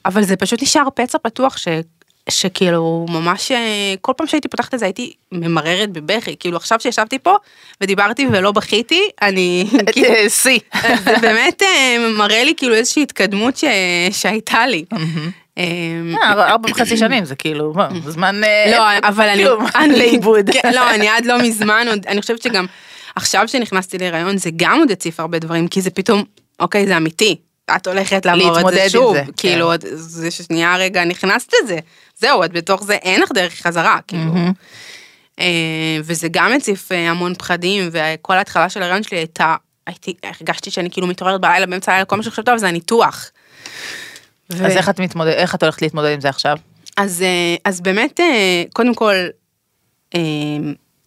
אבל 0.05 0.23
זה 0.23 0.37
פשוט 0.37 0.63
נשאר 0.63 0.89
פצע 0.95 1.19
פתוח 1.19 1.57
ש... 1.57 1.69
שכאילו 2.29 3.07
ממש 3.09 3.53
אה, 3.53 3.95
כל 4.01 4.13
פעם 4.17 4.27
שהייתי 4.27 4.49
פותחת 4.49 4.75
את 4.75 4.79
זה 4.79 4.85
הייתי 4.85 5.13
ממררת 5.33 5.93
בבכי, 5.93 6.37
כאילו 6.41 6.57
עכשיו 6.57 6.81
שישבתי 6.81 7.19
פה 7.19 7.37
ודיברתי 7.81 8.27
ולא 8.33 8.53
בכיתי, 8.53 9.03
אני 9.23 9.67
כאילו, 9.93 10.15
אה, 10.15 10.31
שיא. 10.31 10.59
זה 11.05 11.15
באמת 11.21 11.63
אה, 11.63 12.09
מראה 12.19 12.45
לי 12.45 12.55
כאילו 12.57 12.75
איזושהי 12.75 13.03
התקדמות. 13.03 13.61
שהייתה 14.11 14.67
לי. 14.67 14.85
אה, 15.59 15.65
ארבע 16.23 16.71
וחצי 16.71 16.97
שנים 17.03 17.25
זה 17.25 17.35
כאילו, 17.37 17.73
מה, 17.75 17.89
זמן... 18.07 18.41
לא, 18.71 18.99
אבל 19.03 19.29
אני... 19.29 19.45
לאיבוד. 19.99 20.51
כן, 20.53 20.73
לא, 20.75 20.91
אני 20.91 21.09
עד 21.09 21.27
לא 21.27 21.43
מזמן, 21.43 21.87
אני 22.07 22.21
חושבת 22.21 22.43
שגם 22.43 22.67
עכשיו 23.17 23.49
שנכנסתי 23.49 23.99
להיריון, 23.99 24.37
זה 24.37 24.51
גם 24.57 24.79
עוד 24.79 24.91
הציף 24.91 25.21
הרבה 25.21 25.39
דברים, 25.39 25.69
כי 25.69 25.81
זה 25.81 25.91
פתאום, 25.91 26.25
אוקיי, 26.61 26.87
זה 26.87 26.97
אמיתי. 26.97 27.37
את 27.77 27.87
הולכת 27.87 28.27
לעבור 28.27 28.61
את 28.61 28.75
זה 28.75 28.91
שוב, 28.91 29.15
זה, 29.17 29.23
כן. 29.27 29.33
כאילו, 29.37 29.75
את- 29.75 29.85
זה 29.95 30.31
ששנייה 30.31 30.77
רגע 30.77 31.05
נכנסת 31.05 31.53
לזה, 31.65 31.79
זהו, 32.19 32.45
את 32.45 32.53
בתוך 32.53 32.85
זה, 32.85 32.95
אין 32.95 33.21
לך 33.23 33.33
דרך 33.35 33.53
חזרה, 33.63 33.99
כאילו. 34.09 34.33
אה, 35.41 35.45
וזה 36.05 36.29
גם 36.31 36.53
הציף 36.53 36.93
אה, 36.93 37.11
המון 37.11 37.35
פחדים, 37.35 37.89
וכל 37.93 38.35
ההתחלה 38.35 38.69
של 38.69 38.83
ההיריון 38.83 39.03
שלי 39.03 39.19
הייתה, 39.19 39.55
הייתי, 39.87 40.15
הרגשתי 40.23 40.71
שאני 40.71 40.91
כאילו 40.91 41.07
מתעוררת 41.07 41.41
בלילה, 41.41 41.67
באמצע 41.67 41.93
הלילה, 41.93 42.05
כל 42.05 42.17
מה 42.17 42.23
שחשבתי 42.23 42.51
עליו 42.51 42.59
זה 42.61 42.69
הניתוח. 42.69 43.31
ו- 44.53 44.67
אז 44.67 44.77
איך 44.77 44.89
את 44.89 45.01
מתמודד, 45.01 45.31
איך 45.33 45.55
את 45.55 45.63
הולכת 45.63 45.83
להתמודד 45.83 46.13
עם 46.13 46.21
זה 46.21 46.29
עכשיו? 46.29 46.57
אז, 46.97 47.23
אה, 47.23 47.57
אז 47.65 47.81
באמת, 47.81 48.21
קודם 48.73 48.95
כל, 48.95 49.15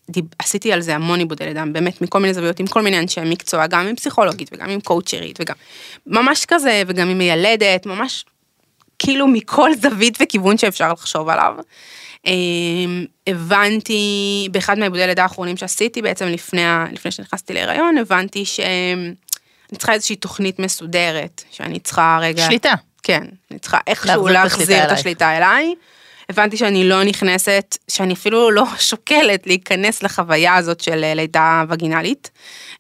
דיב, 0.10 0.26
עשיתי 0.40 0.74
על 0.74 0.82
זה 0.82 0.96
המון 0.96 1.20
עיבודי 1.20 1.46
לידה, 1.46 1.64
באמת 1.72 2.02
מכל 2.02 2.20
מיני 2.20 2.34
זוויות, 2.34 2.60
עם 2.60 2.68
כל 2.68 2.82
מיני 2.82 3.00
אנשי 3.00 3.22
מקצוע, 3.26 3.68
גם 3.68 3.88
עם 3.88 3.96
פסיכולוגית 3.96 4.50
וגם 4.54 4.70
עם 4.70 4.82
קואוצ'רית 4.82 5.40
וגם 5.42 5.56
ממש 6.08 6.46
כזה, 6.48 6.84
וגם 6.88 7.10
עם 7.10 7.18
מיילדת, 7.18 7.86
ממש 7.86 8.26
כאילו 9.00 9.28
מכל 9.28 9.72
זווית 9.76 10.18
וכיוון 10.22 10.58
שאפשר 10.58 10.94
לחשוב 10.94 11.30
עליו. 11.30 11.56
אה, 12.28 12.34
הבנתי, 13.28 14.48
באחד 14.52 14.80
מהעיבודי 14.80 15.08
לידה 15.08 15.24
האחרונים 15.24 15.58
שעשיתי 15.58 16.02
בעצם 16.02 16.26
לפני, 16.26 16.62
לפני 16.92 17.12
שנכנסתי 17.12 17.54
להיריון, 17.54 17.98
הבנתי 17.98 18.46
שאני 18.46 19.78
צריכה 19.78 19.94
איזושהי 19.94 20.16
תוכנית 20.16 20.60
מסודרת, 20.60 21.44
שאני 21.52 21.80
צריכה 21.80 22.20
רגע... 22.22 22.46
שליטה. 22.46 22.74
כן, 23.04 23.24
אני 23.52 23.60
צריכה 23.60 23.78
איכשהו 23.88 24.28
להחזיר 24.28 24.86
את. 24.86 24.92
השליטה 24.92 25.38
אליי. 25.38 25.76
הבנתי 26.30 26.58
שאני 26.58 26.90
לא 26.90 27.04
נכנסת, 27.04 27.78
שאני 27.88 28.14
אפילו 28.14 28.52
לא 28.52 28.66
שוקלת 28.90 29.48
להיכנס 29.48 30.04
לחוויה 30.04 30.56
הזאת 30.56 30.82
של 30.82 31.04
אה, 31.04 31.14
לידה 31.14 31.64
וגינלית, 31.70 32.32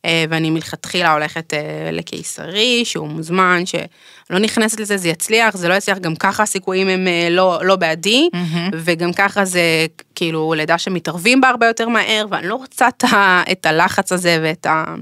אה, 0.06 0.26
ואני 0.30 0.50
מלכתחילה 0.50 1.14
הולכת 1.14 1.54
אה, 1.54 1.90
לקיסרי, 1.92 2.86
שהוא 2.86 3.08
מוזמן, 3.08 3.64
שלא 3.66 4.40
נכנסת 4.40 4.80
לזה, 4.80 4.98
זה 4.98 5.10
יצליח, 5.10 5.58
זה 5.58 5.68
לא 5.68 5.74
יצליח, 5.74 5.98
גם 5.98 6.16
ככה 6.16 6.44
הסיכויים 6.44 6.88
הם 6.88 7.08
לא, 7.32 7.60
לא 7.64 7.76
בעדי, 7.76 8.30
וגם 8.74 9.14
ככה 9.14 9.46
זה 9.46 9.86
כאילו 10.16 10.54
לידה 10.58 10.78
שמתערבים 10.78 11.42
בה 11.42 11.50
הרבה 11.50 11.68
יותר 11.68 11.90
מהר, 11.90 12.26
ואני 12.30 12.48
לא 12.48 12.56
רוצה 12.56 12.88
את 13.52 13.66
הלחץ 13.66 14.12
הזה 14.12 14.40
ואת 14.44 14.66
ה... 14.66 14.96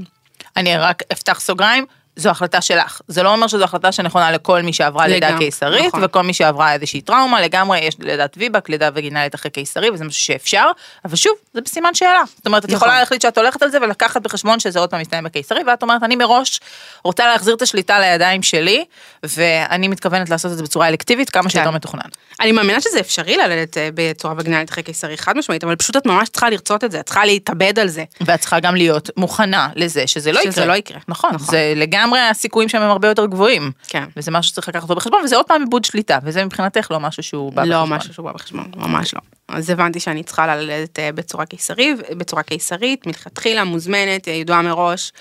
אני 0.57 0.77
רק 0.77 1.03
אפתח 1.11 1.39
סוגריים, 1.39 1.85
זו 2.17 2.29
החלטה 2.29 2.61
שלך. 2.61 3.01
זה 3.07 3.23
לא 3.23 3.33
אומר 3.33 3.47
שזו 3.47 3.63
החלטה 3.63 3.91
שנכונה 3.91 4.31
לכל 4.31 4.61
מי 4.61 4.73
שעברה 4.73 5.07
לידה 5.07 5.37
קיסרית, 5.37 5.85
נכון. 5.85 6.03
וכל 6.03 6.21
מי 6.21 6.33
שעברה 6.33 6.73
איזושהי 6.73 7.01
טראומה, 7.01 7.41
לגמרי 7.41 7.79
יש 7.79 7.95
לידת 7.99 8.35
ויבק, 8.37 8.69
לידה 8.69 8.89
וגינלית 8.93 9.35
אחרי 9.35 9.51
קיסרי, 9.51 9.89
וזה 9.89 10.05
משהו 10.05 10.21
שאפשר, 10.21 10.65
אבל 11.05 11.15
שוב, 11.15 11.33
זה 11.53 11.61
בסימן 11.61 11.93
שאלה. 11.93 12.23
זאת 12.35 12.45
אומרת, 12.45 12.65
את 12.65 12.69
נכון. 12.69 12.77
יכולה 12.77 12.99
להחליט 12.99 13.21
שאת 13.21 13.37
הולכת 13.37 13.61
על 13.61 13.71
זה 13.71 13.77
ולקחת 13.81 14.21
בחשבון 14.21 14.59
שזה 14.59 14.79
עוד 14.79 14.89
פעם 14.89 15.01
מסתיים 15.01 15.23
בקיסרי, 15.23 15.61
ואת 15.67 15.83
אומרת, 15.83 16.03
אני 16.03 16.15
מראש 16.15 16.59
רוצה 17.03 17.27
להחזיר 17.27 17.55
את 17.55 17.61
השליטה 17.61 17.99
לידיים 17.99 18.43
שלי, 18.43 18.85
ואני 19.23 19.87
מתכוונת 19.87 20.29
לעשות 20.29 20.51
את 20.51 20.57
זה 20.57 20.63
בצורה 20.63 20.87
אלקטיבית, 20.87 21.29
כמה 21.29 21.49
שיותר 21.49 21.71
מתוכנן. 21.71 22.09
אני 22.39 22.51
מאמינה 22.51 22.81
שזה 22.81 22.99
אפשרי 22.99 23.37
ללדת 23.37 23.77
אה, 23.77 23.89
בצורה 23.93 24.33
וגינלית 24.37 24.69
אחרי 24.69 24.83
קיסרי, 24.83 25.17
חד 25.17 25.37
משמעית, 25.37 25.63
אבל 25.63 25.75
פשוט 25.75 25.97
את 25.97 26.05
ממש 26.05 26.29
צריכה 26.29 26.49
לרצות 26.49 26.83
את 26.83 26.91
זה, 26.91 26.99
את 26.99 27.05
צריכה 27.05 27.25
להתאבד 27.25 27.79
על 27.79 27.87
זה. 27.87 28.03
ואת 28.21 28.39
צריכה 28.39 28.59
גם 28.59 28.75
להיות 28.75 29.09
מוכנה 29.17 29.69
לזה 29.75 30.07
שזה 30.07 30.31
לא 30.31 30.41
שזה 30.41 30.49
יקרה. 30.49 30.65
לא 30.65 30.73
יקרה. 30.73 30.99
נכון, 31.07 31.31
נכון. 31.33 31.47
זה 31.51 31.73
לגמרי 31.75 32.06
הסיכויים 32.13 32.69
שם 32.69 32.81
הם 32.81 32.89
הרבה 32.89 33.07
יותר 33.07 33.25
גבוהים. 33.25 33.71
כן. 33.87 34.03
וזה 34.17 34.31
משהו 34.31 34.51
שצריך 34.51 34.67
לקחת 34.67 34.83
אותו 34.83 34.95
בחשבון, 34.95 35.21
וזה 35.23 35.35
עוד 35.35 35.45
פעם 35.45 35.61
עיבוד 35.61 35.85
שליטה, 35.85 36.19
וזה 36.23 36.45
מבחינתך 36.45 36.91
לא 36.91 36.99
משהו 36.99 37.23
שהוא 37.23 37.53
בא 37.53 37.63
לא 37.63 37.81
בחשבון. 37.81 37.97
משהו 37.97 38.13
שהוא 38.13 38.25
בא 38.25 38.31
בחשבון, 38.31 38.71
ממש 38.75 39.13
לא. 39.13 39.19
אז 39.47 39.69
הבנתי 39.69 39.99
שאני 39.99 40.23
צריכה 40.23 40.47
ללדת 40.47 40.99
אה, 40.99 41.11
בצורה 41.11 41.45
קיסרית, 41.45 41.97
בצורה 42.17 42.43
קיסרית, 42.43 43.07
מלכתחילה 43.07 43.63
מוזמנת, 43.63 44.27
ידועה 44.27 44.61
מראש, 44.61 45.11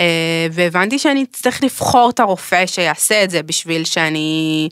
אה, 0.00 0.46
והבנתי 0.52 0.98
שאני 0.98 1.26
צריך 1.26 1.64
לבחור 1.64 2.10
את 2.10 2.20
הרופא 2.20 2.66
שיעשה 2.66 3.24
את 3.24 3.30
זה 3.30 3.42
בשביל 3.42 3.84
שאני 3.84 4.68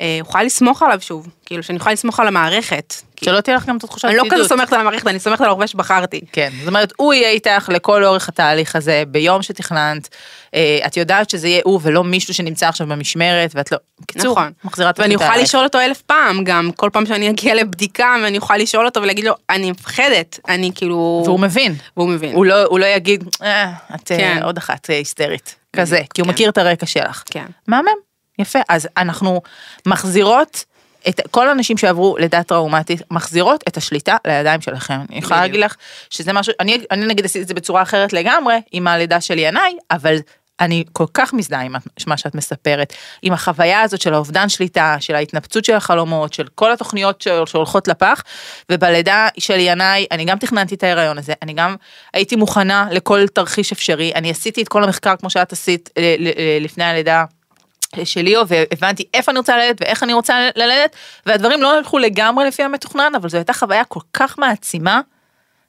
אה, 0.00 0.18
אוכל 0.20 0.42
לסמוך 0.42 0.82
עליו 0.82 1.00
שוב, 1.00 1.28
כאילו 1.46 1.62
שאני 1.62 1.78
אוכל 1.78 1.92
לסמוך 1.92 2.20
על 2.20 2.28
המערכת. 2.28 2.94
שלא 3.24 3.40
תהיה 3.40 3.56
לך 3.56 3.66
גם 3.66 3.76
את 3.76 3.84
התחושה 3.84 4.08
אני 4.08 4.16
לא 4.16 4.24
כזה 4.30 4.48
סומכת 4.48 4.72
על 4.72 4.80
המערכת, 4.80 5.06
אני 5.06 5.18
סומכת 5.18 5.40
על 5.40 5.46
הרופא 5.46 5.66
שבחרתי. 5.66 6.20
כן, 6.32 6.52
זאת 6.58 6.68
אומרת, 6.68 6.92
הוא 6.96 7.14
יהיה 7.14 7.30
איתך 7.30 7.68
לכל 7.72 8.04
אורך 8.04 8.28
התהליך 8.28 8.76
הזה, 8.76 9.02
ביום 9.08 9.42
שתכננת, 9.42 10.08
אה, 10.54 10.78
את 10.86 10.96
יודעת 10.96 11.30
שזה 11.30 11.48
יהיה 11.48 11.60
הוא 11.64 11.80
ולא 11.82 12.04
מישהו 12.04 12.34
שנמצא 12.34 12.68
עכשיו 12.68 12.86
במשמרת, 12.86 13.50
ואת 13.54 13.72
לא, 13.72 13.78
בקיצור, 14.00 14.32
נכון. 14.32 14.52
מחזירה 14.64 14.90
את 14.90 15.00
ואני 15.00 15.14
אוכל. 15.14 15.36
לשאול 15.36 15.64
אותו 15.64 15.80
אלף 15.80 16.02
פעם, 16.02 16.44
גם 16.44 16.70
כל 16.76 16.90
פעם 16.92 17.06
שאני 17.06 17.30
אגיע 17.30 17.54
לבדיקה, 17.54 18.16
ואני 18.22 18.38
אוכל 18.38 18.56
לשאול 18.56 18.86
אותו 18.86 19.02
ולהגיד 19.02 19.24
לו, 19.24 19.34
אני 19.50 19.70
מפחדת, 19.70 20.40
אני 20.48 20.70
כאילו... 20.74 21.22
והוא 21.24 21.40
מבין. 21.40 21.74
והוא 21.96 22.08
מבין. 22.08 22.34
הוא 22.34 22.46
לא, 22.46 22.64
הוא 22.64 22.78
לא 22.78 22.86
יגיד, 22.86 23.24
אה, 23.42 23.72
את 23.94 24.12
אה, 24.12 24.18
כן. 24.18 24.40
עוד 24.42 24.58
אחת 24.58 24.86
היסטרית, 24.86 25.56
כזה, 25.76 26.00
כי 26.14 26.20
הוא 26.20 26.26
כן. 26.26 26.32
מכיר 26.32 26.48
את 26.48 26.58
הרקע 26.58 26.86
שלך. 26.86 27.22
כן. 27.30 27.46
מהמם, 27.68 27.88
יפה. 28.38 28.58
אז 28.68 28.88
אנחנו 28.96 29.42
מחזירות 29.86 30.64
את 31.08 31.20
כל 31.30 31.48
הנשים 31.48 31.76
שעברו 31.76 32.16
לידה 32.18 32.42
טראומטית, 32.42 33.02
מחזירות 33.10 33.64
את 33.68 33.76
השליטה 33.76 34.16
לידיים 34.26 34.60
שלכם. 34.60 35.00
אני 35.10 35.18
יכולה. 35.18 35.40
להגיד 35.40 35.60
לך 35.60 35.76
שזה 36.10 36.32
משהו, 36.32 36.52
אני, 36.60 36.78
אני 36.90 37.06
נגיד 37.06 37.24
עשיתי 37.24 37.42
את 37.42 37.48
זה 37.48 37.54
בצורה 37.54 37.82
אחרת 37.82 38.12
לגמרי 38.12 38.60
עם 38.72 38.86
הלידה 38.86 39.20
של 39.20 39.38
ינאי, 39.38 39.76
אבל 39.90 40.16
אני 40.60 40.84
כל 40.92 41.06
כך 41.14 41.32
מזדהה 41.32 41.62
עם 41.62 41.74
מה 42.06 42.16
שאת 42.16 42.34
מספרת, 42.34 42.92
עם 43.22 43.32
החוויה 43.32 43.82
הזאת 43.82 44.00
של 44.00 44.14
האובדן 44.14 44.48
שליטה, 44.48 44.96
של 45.00 45.14
ההתנפצות 45.14 45.64
של 45.64 45.74
החלומות, 45.74 46.32
של 46.32 46.46
כל 46.54 46.72
התוכניות 46.72 47.26
שהולכות 47.46 47.88
לפח, 47.88 48.22
ובלידה 48.72 49.28
של 49.38 49.58
ינאי, 49.58 50.06
אני 50.10 50.24
גם 50.24 50.38
תכננתי 50.38 50.74
את 50.74 50.82
ההיריון 50.82 51.18
הזה, 51.18 51.32
אני 51.42 51.52
גם 51.52 51.76
הייתי 52.14 52.36
מוכנה 52.36 52.86
לכל 52.90 53.28
תרחיש 53.28 53.72
אפשרי, 53.72 54.12
אני 54.14 54.30
עשיתי 54.30 54.62
את 54.62 54.68
כל 54.68 54.84
המחקר 54.84 55.16
כמו 55.16 55.30
שאת 55.30 55.52
עשית 55.52 55.90
אה, 55.98 56.16
לפני 56.60 56.84
הלידה. 56.84 57.24
של 58.04 58.20
ליאו 58.20 58.42
והבנתי 58.48 59.04
איפה 59.14 59.30
אני 59.30 59.38
רוצה 59.38 59.56
ללדת 59.56 59.76
ואיך 59.80 60.02
אני 60.02 60.12
רוצה 60.12 60.48
ללדת 60.56 60.96
והדברים 61.26 61.62
לא 61.62 61.76
הלכו 61.76 61.98
לגמרי 61.98 62.44
לפי 62.46 62.62
המתוכנן 62.62 63.12
אבל 63.16 63.28
זו 63.28 63.36
הייתה 63.36 63.52
חוויה 63.52 63.84
כל 63.84 64.00
כך 64.12 64.38
מעצימה 64.38 65.00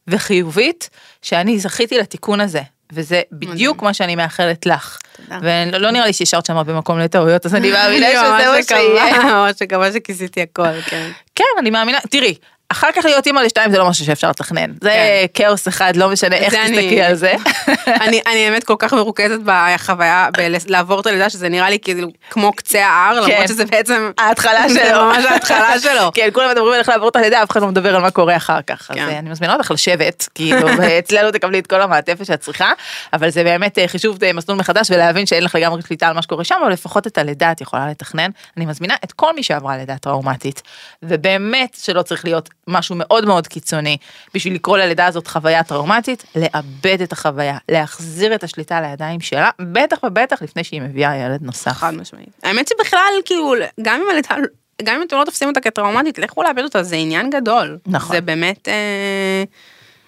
וחיובית 0.07 0.89
שאני 1.21 1.59
זכיתי 1.59 1.97
לתיקון 1.97 2.41
הזה 2.41 2.61
וזה 2.93 3.21
בדיוק 3.31 3.81
מה 3.81 3.93
שאני 3.93 4.15
מאחלת 4.15 4.65
לך. 4.65 4.97
תודה. 5.17 5.39
ולא 5.41 5.77
לא 5.77 5.91
נראה 5.91 6.05
לי 6.05 6.13
שהשארת 6.13 6.45
שם 6.45 6.63
במקום 6.65 6.99
לטעויות 6.99 7.45
אז 7.45 7.55
אני 7.55 7.71
מאמינה 7.71 8.07
אני 8.07 8.15
שזה 8.15 8.29
מה 8.29 8.55
ממש 8.55 8.65
שיהיה. 8.67 9.23
ממש 9.23 9.61
מקווה 9.61 9.91
שכיסיתי 9.91 10.41
הכל, 10.41 10.81
כן. 10.85 11.11
כן 11.35 11.43
אני 11.59 11.69
מאמינה 11.69 11.97
תראי. 12.09 12.35
אחר 12.69 12.87
כך 12.95 13.05
להיות 13.05 13.27
אימא 13.27 13.39
לשתיים 13.39 13.71
זה 13.71 13.77
לא 13.77 13.89
משהו 13.89 14.05
שאפשר 14.05 14.29
לתכנן 14.29 14.71
זה 14.81 14.89
כן. 14.89 15.25
כאוס 15.33 15.67
אחד 15.67 15.95
לא 15.95 16.09
משנה 16.09 16.35
איך 16.35 16.53
תסתכלי 16.53 17.01
על 17.01 17.15
זה. 17.15 17.33
אני 18.05 18.21
אני 18.25 18.49
באמת 18.49 18.63
כל 18.63 18.75
כך 18.79 18.93
מרוכזת 18.93 19.39
בחוויה, 19.45 20.29
בלעבור 20.67 20.99
את 20.99 21.05
הלידה, 21.05 21.29
שזה 21.29 21.49
נראה 21.49 21.69
לי 21.69 21.79
כאילו 21.79 22.07
כמו 22.29 22.53
קצה 22.53 22.85
ההר, 22.85 23.25
כן. 23.25 23.31
למרות 23.31 23.47
שזה 23.47 23.65
בעצם... 23.65 24.11
ההתחלה 24.17 24.69
זה 24.69 24.85
שלו. 24.89 25.05
ממש 25.05 25.25
ההתחלה 25.25 25.79
שלו. 25.79 26.11
כן, 26.15 26.29
כולם 26.33 26.51
מדברים 26.51 26.73
על 26.73 26.79
איך 26.79 26.89
לעבור 26.89 27.09
את 27.09 27.15
הלידה, 27.15 27.43
אף 27.43 27.51
אחד 27.51 27.61
לא 27.61 27.67
מדבר 27.67 27.95
על 27.95 28.01
מה 28.01 28.11
קורה 28.11 28.35
אחר 28.35 28.61
כך. 28.61 28.91
אז 28.91 28.97
כן. 28.97 29.09
אה, 29.09 29.19
אני 29.19 29.29
מזמינה 29.29 29.53
אותך 29.53 29.71
לשבת, 29.71 30.29
כאילו, 30.35 30.67
ואצלנו 30.77 31.31
תקבלי 31.31 31.59
את 31.59 31.67
כל 31.67 31.81
המעטפת 31.81 32.25
שאת 32.25 32.39
צריכה, 32.39 32.71
אבל 33.13 33.29
זה 33.29 33.43
באמת 33.43 33.79
אה, 33.79 33.87
חישוב 33.87 34.23
אה, 34.23 34.33
מסלול 34.33 34.57
מחדש 34.57 34.91
ולהבין 34.91 35.25
שאין 35.25 35.43
לך 35.43 35.55
לגמרי 35.55 35.81
שליטה 35.87 36.07
על 36.07 36.13
מה 36.13 36.21
שקורה 36.21 36.43
שם, 36.43 36.55
אבל 36.63 36.71
לפחות 36.71 37.07
את 37.07 37.17
הלידה 37.17 37.51
את 37.51 37.61
יכולה 37.61 37.87
לתכנן. 37.87 38.29
אני 38.57 38.65
מזמינה 38.65 38.95
את 39.03 39.11
כל 39.11 39.35
מי 39.35 39.43
שעברה 39.43 39.77
לידה 39.77 39.97
טראומטית, 39.97 40.61
ובאמת 41.03 41.77
שלא 41.81 42.01
צריך 42.01 42.25
להיות 42.25 42.49
משהו 42.67 42.95
מאוד 42.97 43.25
מאוד 43.25 43.47
קיצוני 43.47 43.97
בשביל 44.33 44.53
לקרוא 44.53 44.77
ללידה 44.77 45.05
הזאת 45.05 45.27
חוויה 45.27 45.63
טראומטית, 45.63 46.25
לאבד 46.35 47.01
את 47.03 47.11
החוויה, 47.11 47.57
להחזיר 47.69 48.35
את 48.35 48.43
השליטה 48.43 48.81
לידיים 48.81 49.21
שלה, 49.21 49.49
בטח 49.59 49.97
ובטח 50.03 50.41
לפני 50.41 50.63
שהיא 50.63 50.81
מביאה 50.81 51.15
ילד 51.17 51.41
נוסף. 51.41 51.71
חד 51.71 51.93
משמעית. 51.93 52.29
האמת 52.43 52.67
שבכלל, 52.67 52.99
כאילו, 53.25 53.53
גם 53.81 54.01
אם 54.01 54.09
הלידה... 54.11 54.35
גם 54.83 54.95
אם 54.95 55.01
אתם 55.07 55.17
לא 55.17 55.25
תופסים 55.25 55.47
אותה 55.47 55.61
כטראומטית, 55.61 56.19
לכו 56.19 56.43
לאבד 56.43 56.63
אותה, 56.63 56.83
זה 56.83 56.95
עניין 56.95 57.29
גדול. 57.29 57.77
נכון. 57.87 58.15
זה 58.15 58.21
באמת 58.21 58.67
אה, 58.67 59.43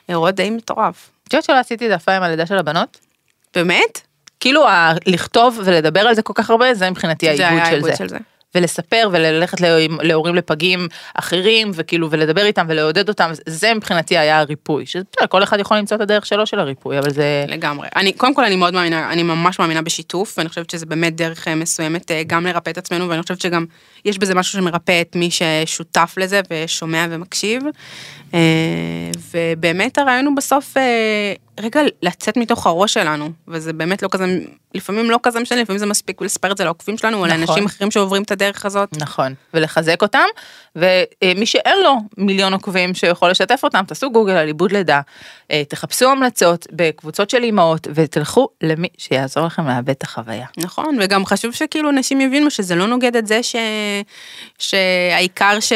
אירוע 0.10 0.32
די 0.32 0.50
מטורף. 0.50 1.10
את 1.28 1.34
יודעת 1.34 1.46
שלא 1.46 1.60
עשיתי 1.60 1.90
פעם 2.06 2.16
עם 2.16 2.24
הלידה 2.24 2.46
של 2.46 2.58
הבנות? 2.58 3.00
באמת? 3.56 4.02
כאילו 4.40 4.66
לכתוב 5.06 5.60
ולדבר 5.64 6.00
על 6.00 6.16
זה 6.16 6.22
כל 6.22 6.34
כך 6.36 6.50
הרבה 6.50 6.74
זה 6.74 6.90
מבחינתי 6.90 7.30
העיבוד 7.30 7.66
של 7.70 7.82
זה. 7.82 7.96
של 7.96 8.10
זה. 8.10 8.18
ולספר 8.56 9.10
וללכת 9.12 9.62
להורים- 9.62 10.36
לפגים 10.36 10.88
אחרים 11.14 11.72
וכאילו 11.74 12.12
ולדבר 12.12 12.46
איתם 12.46 12.66
ולעודד 12.70 13.10
אותם 13.10 13.32
זה 13.46 13.74
מבחינתי 13.74 14.18
היה 14.18 14.40
הריפוי 14.40 14.86
שבסדר, 14.86 15.28
כל 15.30 15.44
אחד 15.44 15.60
יכול 15.60 15.78
למצוא 15.78 15.98
את 15.98 16.02
הדרך 16.02 16.26
שלו 16.26 16.46
של 16.46 16.60
הריפוי 16.60 17.00
אבל 17.00 17.10
זה 17.10 17.46
לגמרי. 17.48 17.88
אני, 17.96 18.14
קודם 18.14 18.34
כל 18.34 18.44
אני 18.44 18.56
מאוד 18.56 18.74
מאמינה, 18.74 19.12
אני 19.12 19.24
ממש 19.24 19.60
מאמינה 19.60 19.82
בשיתוף, 19.82 20.36
ואני 20.38 20.50
חושבת 20.50 20.70
שזה 20.70 20.86
באמת 20.86 21.16
דרך 21.16 21.48
אה, 21.48 21.56
מסוימת 21.56 22.12
אה, 22.12 22.24
גם 22.28 22.46
לרפא 22.46 22.70
את 22.70 22.78
עצמנו, 22.78 23.10
ואני 23.10 23.22
חושבת 23.22 23.42
שגם 23.42 23.66
יש 24.06 24.18
בזה 24.18 24.36
משהו 24.36 24.60
שמרפא 24.60 25.02
את 25.02 25.16
מי 25.16 25.30
ששותף 25.32 26.14
לזה 26.18 26.42
ושומע 26.52 27.06
ומקשיב. 27.10 27.64
אה, 28.34 28.40
ובאמת 29.34 29.98
הרעיון 29.98 30.26
הוא 30.26 30.36
בסוף 30.36 30.78
אה, 30.78 31.34
רגע 31.60 31.82
לצאת 32.02 32.38
מתוך 32.38 32.68
הראש 32.68 32.94
שלנו, 32.94 33.30
וזה 33.48 33.74
באמת 33.74 34.04
לא 34.04 34.08
כזה, 34.12 34.26
לפעמים 34.76 35.12
לא 35.12 35.20
כזה 35.24 35.40
משנה, 35.40 35.62
לפעמים 35.62 35.80
זה 35.80 35.86
מספיק 35.86 36.22
לספר 36.22 36.52
את 36.52 36.58
זה 36.58 36.64
לעוקבים 36.64 36.98
שלנו, 36.98 37.18
או 37.18 37.26
נכון. 37.26 37.40
לאנשים 37.40 37.66
אחרים 37.66 37.92
שעוברים 37.92 38.24
את 38.24 38.32
הדרך 38.32 38.66
הזאת. 38.66 38.98
נכון 38.98 39.34
ולחזק 39.54 40.02
אותם 40.02 40.26
ומי 40.78 41.46
שאין 41.46 41.76
לו 41.84 41.96
מיליון 42.18 42.54
עוקבים 42.54 42.94
שיכול 42.94 43.30
לשתף 43.30 43.60
אותם 43.64 43.84
תעשו 43.88 44.12
גוגל 44.12 44.34
על 44.34 44.48
עיבוד 44.48 44.72
לידה 44.72 45.02
אה, 45.52 45.64
תחפשו 45.68 46.10
המלצות 46.10 46.68
בקבוצות 46.72 47.30
של 47.30 47.44
אימהות 47.44 47.88
ותלכו 47.94 48.48
למי 48.64 48.88
שיעזור 48.98 49.46
לכם 49.46 49.68
לאבד 49.68 49.90
את 49.90 50.04
החוויה. 50.04 50.46
נכון, 50.58 50.98
וגם 51.02 51.26
חשוב 51.26 51.54
שכאילו 51.54 51.92
נשים 51.92 52.22
יבינו 52.22 52.52
שזה 52.52 52.76
לא 52.76 52.88
נוגד 52.88 53.16
את 53.16 53.28
זה 53.28 53.44
ש... 53.44 53.56
שהעיקר 54.60 55.60
ש... 55.60 55.74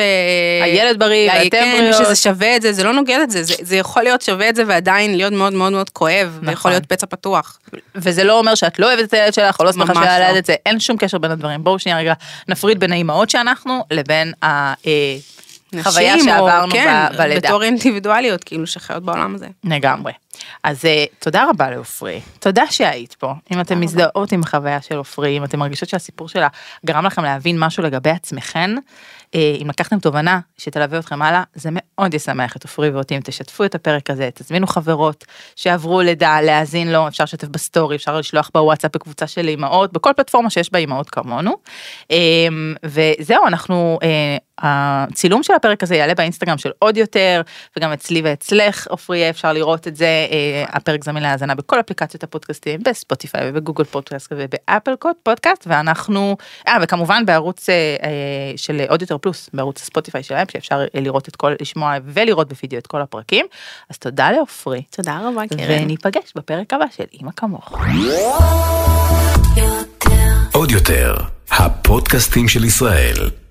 הילד 0.63 0.99
בריא 0.99 1.31
ואתם 1.31 1.49
כן, 1.49 1.75
בריאות. 1.77 2.05
שזה 2.05 2.15
שווה 2.15 2.55
את 2.55 2.61
זה, 2.61 2.73
זה 2.73 2.83
לא 2.83 2.93
נוגד 2.93 3.19
את 3.23 3.31
זה. 3.31 3.43
זה, 3.43 3.53
זה 3.61 3.75
יכול 3.75 4.03
להיות 4.03 4.21
שווה 4.21 4.49
את 4.49 4.55
זה 4.55 4.63
ועדיין 4.67 5.17
להיות 5.17 5.33
מאוד 5.33 5.53
מאוד 5.53 5.71
מאוד 5.71 5.89
כואב, 5.89 6.29
נכון. 6.41 6.49
ויכול 6.49 6.71
להיות 6.71 6.85
פצע 6.85 7.05
פתוח. 7.05 7.59
וזה 7.95 8.23
לא 8.23 8.39
אומר 8.39 8.55
שאת 8.55 8.79
לא 8.79 8.87
אוהבת 8.87 9.03
את 9.03 9.13
הילד 9.13 9.33
שלך 9.33 9.59
או 9.59 9.65
לא 9.65 9.71
שמחה 9.71 9.93
שילדת 9.93 10.33
לא. 10.33 10.37
את 10.37 10.45
זה, 10.45 10.55
אין 10.65 10.79
שום 10.79 10.97
קשר 10.97 11.17
בין 11.17 11.31
הדברים. 11.31 11.63
בואו 11.63 11.79
שנייה 11.79 11.97
רגע 11.97 12.13
נפריד 12.47 12.79
בין 12.79 12.91
האימהות 12.91 13.29
שאנחנו 13.29 13.83
לבין 13.91 14.33
החוויה 14.41 14.90
נשים, 15.73 16.19
או- 16.19 16.23
שעברנו 16.23 16.71
כן, 16.71 17.07
ב- 17.13 17.17
בלידה. 17.17 17.47
בתור 17.47 17.63
אינדיבידואליות, 17.63 18.43
כאילו, 18.43 18.67
שחיות 18.67 19.03
בעולם 19.03 19.35
הזה. 19.35 19.47
לגמרי. 19.63 20.13
אז 20.63 20.85
אה, 20.85 21.05
תודה 21.19 21.45
רבה 21.49 21.69
לעופרי, 21.69 22.21
תודה 22.39 22.63
שהיית 22.69 23.13
פה. 23.13 23.33
אם 23.53 23.59
רבה. 23.75 23.85
מזדהות 23.85 24.31
עם 24.31 24.41
החוויה 24.43 24.81
של 24.81 24.95
עופרי, 24.95 25.37
אם 25.37 25.43
אתם 25.43 25.59
מרגישות 25.59 25.89
שהסיפור 25.89 26.29
שלה 26.29 26.47
גרם 26.85 27.05
לכם 27.05 27.23
להבין 27.23 27.59
משהו 27.59 27.83
לגבי 27.83 28.09
עצמכן, 28.09 28.71
אה, 29.35 29.55
אם 29.61 29.69
לקחתם 29.69 29.99
תובנה 29.99 30.39
שתלווה 30.57 30.99
אתכם 30.99 31.21
הלאה, 31.21 31.43
זה 31.53 31.69
מאוד 31.71 32.13
ישמח 32.13 32.55
את 32.55 32.63
עפרי 32.63 32.89
ואותי 32.89 33.15
אם 33.15 33.21
תשתפו 33.23 33.65
את 33.65 33.75
הפרק 33.75 34.09
הזה, 34.09 34.29
תזמינו 34.33 34.67
חברות 34.67 35.25
שעברו 35.55 36.01
לידה, 36.01 36.41
להאזין 36.41 36.91
לו, 36.91 37.07
אפשר 37.07 37.23
לשתף 37.23 37.47
בסטורי, 37.47 37.95
אפשר 37.95 38.17
לשלוח 38.17 38.49
בוואטסאפ 38.53 38.91
בקבוצה 38.95 39.27
של 39.27 39.47
אימהות, 39.47 39.93
בכל 39.93 40.11
פלטפורמה 40.15 40.49
שיש 40.49 40.71
בה 40.71 40.79
אימהות 40.79 41.09
כמונו. 41.09 41.51
אה, 42.11 42.17
וזהו, 42.83 43.47
אנחנו, 43.47 43.99
אה, 44.03 44.37
הצילום 44.61 45.43
של 45.43 45.53
הפרק 45.53 45.83
הזה 45.83 45.95
יעלה 45.95 46.15
באינסטגרם 46.15 46.57
של 46.57 46.71
עוד 46.79 46.97
יותר, 46.97 47.41
וגם 47.77 47.91
אצלי 47.91 48.21
ואצלך, 48.21 48.87
יהיה 49.13 49.29
אפשר 49.29 49.53
לראות 49.53 49.87
את 49.87 49.95
זה. 49.95 50.05
אה, 50.05 50.63
הפרק 50.69 51.03
זמין 51.03 51.23
להאזנה 51.23 51.55
בכל 51.55 51.79
אפליקציות 51.79 52.23
הפודקאסטים, 52.23 52.79
בספוטיפיי 52.83 53.41
ובגוגל 53.49 53.83
פודקאסט 53.83 54.33
ובאפל 54.37 54.95
קוד 54.95 55.15
פודקאסט, 55.23 55.67
ואנחנו, 55.67 56.37
אה, 56.67 56.77
וכמובן 56.81 57.25
בערוץ 57.25 57.69
אה, 57.69 57.75
אה, 58.03 58.09
של 58.55 58.81
עוד 58.89 59.01
יותר 59.01 59.17
פלוס, 59.17 59.49
בערוץ 59.53 59.81
הספוטיפיי 59.81 60.23
שלהם, 60.23 60.45
שאפשר 60.51 60.85
אה, 60.95 61.01
לראות 61.01 61.27
את 61.27 61.35
כל, 61.35 61.53
לשמוע 61.61 61.95
ולראות 62.05 62.49
בווידאו 62.49 62.79
את 62.79 62.87
כל 62.87 63.01
הפרקים. 63.01 63.45
אז 63.89 63.97
תודה 63.97 64.31
לעופרי, 64.31 64.81
תודה 64.89 65.19
רבה, 65.23 65.41
קרן. 65.47 65.83
וניפגש 65.83 66.33
בפרק 66.35 66.73
הבא 66.73 66.85
של 66.95 67.03
אימא 67.13 67.31
כמוך. 67.35 67.77
עוד 70.53 70.71
יותר, 70.71 71.15
הפודקאסטים 71.51 72.47
של 72.47 72.63
ישראל. 72.63 73.40